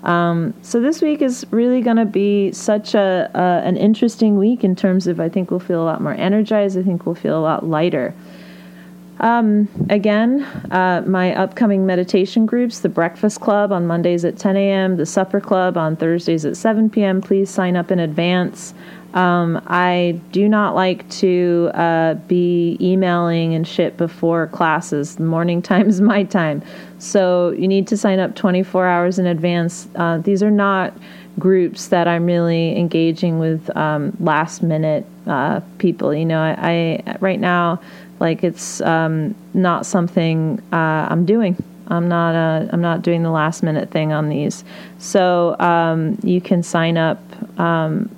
Um, 0.04 0.54
so 0.62 0.80
this 0.80 1.02
week 1.02 1.20
is 1.20 1.44
really 1.50 1.80
going 1.80 1.96
to 1.96 2.06
be 2.06 2.52
such 2.52 2.94
a, 2.94 3.28
an 3.34 3.76
interesting 3.76 4.38
week 4.38 4.62
in 4.62 4.76
terms 4.76 5.08
of 5.08 5.18
I 5.18 5.28
think 5.28 5.50
we'll 5.50 5.58
feel 5.58 5.82
a 5.82 5.84
lot 5.84 6.00
more 6.00 6.14
energized. 6.14 6.78
I 6.78 6.84
think 6.84 7.04
we'll 7.04 7.16
feel 7.16 7.36
a 7.36 7.42
lot 7.42 7.66
lighter. 7.66 8.14
Um, 9.18 9.68
again, 9.88 10.42
uh, 10.70 11.02
my 11.06 11.34
upcoming 11.34 11.86
meditation 11.86 12.44
groups 12.44 12.80
the 12.80 12.88
Breakfast 12.88 13.40
Club 13.40 13.72
on 13.72 13.86
Mondays 13.86 14.24
at 14.24 14.38
10 14.38 14.56
a.m., 14.56 14.96
the 14.96 15.06
Supper 15.06 15.40
Club 15.40 15.76
on 15.76 15.96
Thursdays 15.96 16.44
at 16.44 16.56
7 16.56 16.90
p.m. 16.90 17.22
Please 17.22 17.48
sign 17.48 17.76
up 17.76 17.90
in 17.90 17.98
advance. 17.98 18.74
Um, 19.14 19.62
I 19.66 20.20
do 20.32 20.46
not 20.46 20.74
like 20.74 21.08
to 21.10 21.70
uh, 21.72 22.14
be 22.14 22.76
emailing 22.82 23.54
and 23.54 23.66
shit 23.66 23.96
before 23.96 24.48
classes. 24.48 25.16
The 25.16 25.22
morning 25.22 25.62
time 25.70 25.88
is 25.88 26.02
my 26.02 26.24
time. 26.24 26.62
So 26.98 27.50
you 27.52 27.66
need 27.68 27.86
to 27.88 27.96
sign 27.96 28.18
up 28.18 28.34
24 28.34 28.86
hours 28.86 29.18
in 29.18 29.26
advance. 29.26 29.88
Uh, 29.94 30.18
these 30.18 30.42
are 30.42 30.50
not 30.50 30.92
groups 31.38 31.88
that 31.88 32.08
I'm 32.08 32.26
really 32.26 32.78
engaging 32.78 33.38
with 33.38 33.74
um, 33.76 34.14
last 34.20 34.62
minute 34.62 35.06
uh, 35.26 35.60
people. 35.78 36.14
You 36.14 36.24
know, 36.26 36.40
I, 36.40 37.02
I 37.06 37.16
right 37.20 37.40
now 37.40 37.80
like 38.20 38.44
it's 38.44 38.80
um, 38.80 39.34
not 39.54 39.86
something 39.86 40.60
uh, 40.72 41.06
I'm 41.10 41.24
doing. 41.26 41.62
I'm 41.88 42.08
not 42.08 42.34
uh, 42.34 42.68
I'm 42.72 42.80
not 42.80 43.02
doing 43.02 43.22
the 43.22 43.30
last 43.30 43.62
minute 43.62 43.90
thing 43.90 44.12
on 44.12 44.28
these. 44.28 44.64
So 44.98 45.58
um, 45.60 46.18
you 46.22 46.40
can 46.40 46.62
sign 46.62 46.96
up 46.96 47.20
um, 47.60 48.10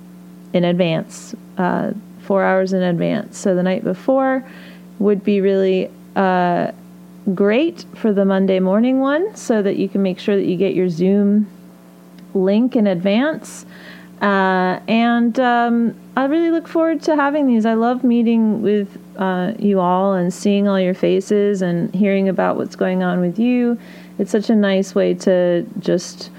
in 0.53 0.63
advance, 0.63 1.35
uh, 1.57 1.91
four 2.21 2.43
hours 2.43 2.73
in 2.73 2.81
advance. 2.81 3.37
So 3.37 3.55
the 3.55 3.63
night 3.63 3.83
before 3.83 4.43
would 4.97 5.23
be 5.23 5.41
really 5.41 5.91
uh, 6.15 6.71
great 7.33 7.85
for 7.95 8.11
the 8.11 8.25
Monday 8.25 8.59
morning 8.59 8.99
one, 8.99 9.35
so 9.35 9.61
that 9.61 9.77
you 9.77 9.87
can 9.87 10.01
make 10.01 10.19
sure 10.19 10.35
that 10.35 10.45
you 10.45 10.57
get 10.57 10.73
your 10.73 10.89
Zoom 10.89 11.47
link 12.33 12.75
in 12.75 12.87
advance. 12.87 13.65
Uh, 14.21 14.79
and 14.87 15.39
um, 15.39 15.95
I 16.17 16.25
really 16.25 16.49
look 16.49 16.67
forward 16.67 17.01
to 17.03 17.15
having 17.15 17.47
these. 17.47 17.65
I 17.65 17.75
love 17.75 18.03
meeting 18.03 18.61
with 18.61 18.97
uh, 19.19 19.53
you 19.59 19.79
all 19.79 20.13
and 20.13 20.33
seeing 20.33 20.67
all 20.67 20.79
your 20.79 20.95
faces 20.95 21.61
and 21.61 21.93
hearing 21.93 22.27
about 22.29 22.57
what's 22.57 22.75
going 22.75 23.03
on 23.03 23.19
with 23.19 23.37
you. 23.37 23.77
It's 24.17 24.31
such 24.31 24.49
a 24.49 24.55
nice 24.55 24.95
way 24.95 25.13
to 25.13 25.65
just 25.79 26.31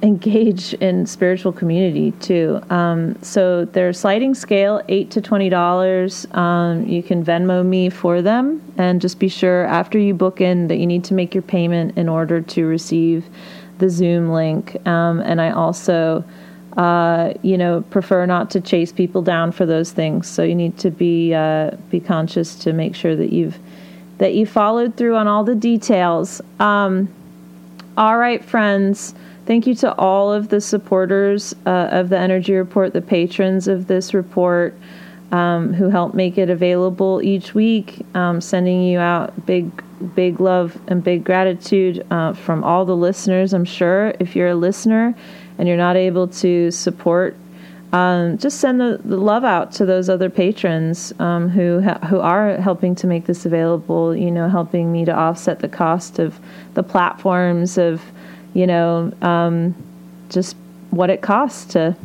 engage 0.00 0.74
in 0.74 1.06
spiritual 1.06 1.52
community 1.52 2.12
too. 2.20 2.60
Um, 2.70 3.20
so 3.20 3.64
they're 3.64 3.92
sliding 3.92 4.34
scale, 4.34 4.80
eight 4.88 5.10
to 5.10 5.20
twenty 5.20 5.48
dollars. 5.48 6.26
Um, 6.32 6.86
you 6.86 7.02
can 7.02 7.24
Venmo 7.24 7.66
me 7.66 7.90
for 7.90 8.22
them, 8.22 8.62
and 8.78 9.00
just 9.00 9.18
be 9.18 9.28
sure 9.28 9.64
after 9.66 9.98
you 9.98 10.14
book 10.14 10.40
in 10.40 10.68
that 10.68 10.76
you 10.76 10.86
need 10.86 11.04
to 11.04 11.14
make 11.14 11.34
your 11.34 11.42
payment 11.42 11.98
in 11.98 12.08
order 12.08 12.40
to 12.40 12.66
receive 12.66 13.26
the 13.78 13.90
Zoom 13.90 14.30
link. 14.30 14.76
Um, 14.86 15.20
and 15.20 15.40
I 15.40 15.50
also 15.50 16.24
uh, 16.78 17.34
you 17.42 17.58
know, 17.58 17.82
prefer 17.90 18.24
not 18.24 18.50
to 18.52 18.60
chase 18.60 18.92
people 18.92 19.20
down 19.20 19.50
for 19.50 19.66
those 19.66 19.90
things. 19.90 20.28
So 20.28 20.44
you 20.44 20.54
need 20.54 20.78
to 20.78 20.90
be 20.92 21.34
uh, 21.34 21.72
be 21.90 21.98
conscious 21.98 22.54
to 22.60 22.72
make 22.72 22.94
sure 22.94 23.16
that 23.16 23.32
you've 23.32 23.58
that 24.18 24.34
you 24.34 24.46
followed 24.46 24.96
through 24.96 25.16
on 25.16 25.26
all 25.26 25.42
the 25.42 25.56
details. 25.56 26.40
Um, 26.60 27.12
all 27.96 28.16
right, 28.16 28.44
friends. 28.44 29.14
Thank 29.44 29.66
you 29.66 29.74
to 29.76 29.92
all 29.94 30.32
of 30.32 30.50
the 30.50 30.60
supporters 30.60 31.52
uh, 31.66 31.88
of 31.90 32.10
the 32.10 32.18
Energy 32.18 32.54
Report, 32.54 32.92
the 32.92 33.00
patrons 33.00 33.66
of 33.66 33.88
this 33.88 34.14
report, 34.14 34.76
um, 35.32 35.72
who 35.72 35.88
help 35.88 36.14
make 36.14 36.38
it 36.38 36.48
available 36.48 37.20
each 37.22 37.54
week. 37.54 38.06
Um, 38.14 38.40
sending 38.40 38.82
you 38.82 39.00
out 39.00 39.46
big, 39.46 39.82
big 40.14 40.38
love 40.38 40.78
and 40.86 41.02
big 41.02 41.24
gratitude 41.24 42.06
uh, 42.12 42.34
from 42.34 42.62
all 42.62 42.84
the 42.84 42.96
listeners. 42.96 43.52
I'm 43.52 43.64
sure 43.64 44.14
if 44.20 44.36
you're 44.36 44.48
a 44.48 44.54
listener 44.54 45.16
and 45.58 45.68
you're 45.68 45.76
not 45.76 45.96
able 45.96 46.28
to 46.28 46.70
support, 46.70 47.36
um, 47.92 48.38
just 48.38 48.60
send 48.60 48.80
the, 48.80 49.00
the, 49.04 49.16
love 49.16 49.44
out 49.44 49.72
to 49.72 49.86
those 49.86 50.08
other 50.08 50.28
patrons 50.28 51.12
um, 51.18 51.48
who 51.48 51.80
ha- 51.80 51.98
who 52.06 52.20
are 52.20 52.56
helping 52.56 52.94
to 52.96 53.06
make 53.06 53.24
this 53.26 53.46
available. 53.46 54.14
You 54.14 54.30
know, 54.30 54.48
helping 54.48 54.92
me 54.92 55.04
to 55.06 55.12
offset 55.12 55.60
the 55.60 55.68
cost 55.68 56.18
of 56.18 56.38
the 56.74 56.82
platforms 56.82 57.78
of, 57.78 58.02
you 58.52 58.66
know, 58.66 59.12
um, 59.22 59.74
just 60.28 60.54
what 60.90 61.08
it 61.08 61.22
costs 61.22 61.72
to, 61.72 61.96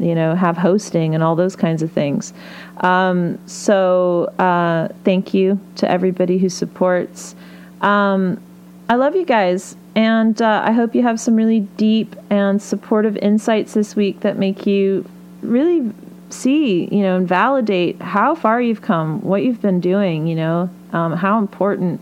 you 0.00 0.16
know, 0.16 0.34
have 0.34 0.56
hosting 0.56 1.14
and 1.14 1.22
all 1.22 1.36
those 1.36 1.54
kinds 1.54 1.82
of 1.82 1.92
things. 1.92 2.32
Um, 2.78 3.38
so 3.46 4.24
uh, 4.38 4.88
thank 5.04 5.32
you 5.32 5.60
to 5.76 5.88
everybody 5.88 6.38
who 6.38 6.48
supports. 6.48 7.36
Um, 7.80 8.42
I 8.88 8.96
love 8.96 9.14
you 9.14 9.24
guys. 9.24 9.76
And 9.94 10.40
uh, 10.40 10.62
I 10.64 10.72
hope 10.72 10.94
you 10.94 11.02
have 11.02 11.18
some 11.18 11.34
really 11.34 11.60
deep 11.60 12.14
and 12.30 12.62
supportive 12.62 13.16
insights 13.16 13.74
this 13.74 13.96
week 13.96 14.20
that 14.20 14.38
make 14.38 14.66
you 14.66 15.04
really 15.42 15.92
see, 16.30 16.84
you 16.94 17.02
know, 17.02 17.16
and 17.16 17.28
validate 17.28 18.00
how 18.00 18.34
far 18.34 18.60
you've 18.60 18.82
come, 18.82 19.20
what 19.22 19.42
you've 19.42 19.60
been 19.60 19.80
doing, 19.80 20.26
you 20.26 20.36
know, 20.36 20.70
um, 20.92 21.12
how 21.12 21.38
important 21.38 22.00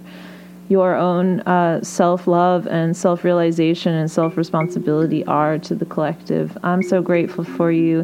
your 0.68 0.94
own 0.94 1.40
uh, 1.40 1.82
self 1.82 2.26
love 2.26 2.66
and 2.66 2.94
self 2.96 3.24
realization 3.24 3.94
and 3.94 4.10
self 4.10 4.36
responsibility 4.36 5.24
are 5.24 5.58
to 5.58 5.74
the 5.74 5.86
collective. 5.86 6.56
I'm 6.62 6.82
so 6.82 7.00
grateful 7.00 7.44
for 7.44 7.72
you, 7.72 8.00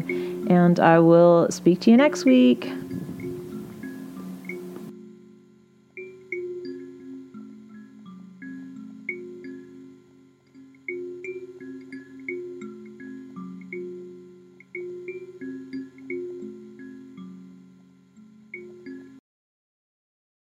and 0.49 0.79
I 0.79 0.99
will 0.99 1.51
speak 1.51 1.81
to 1.81 1.91
you 1.91 1.97
next 1.97 2.25
week. 2.25 2.71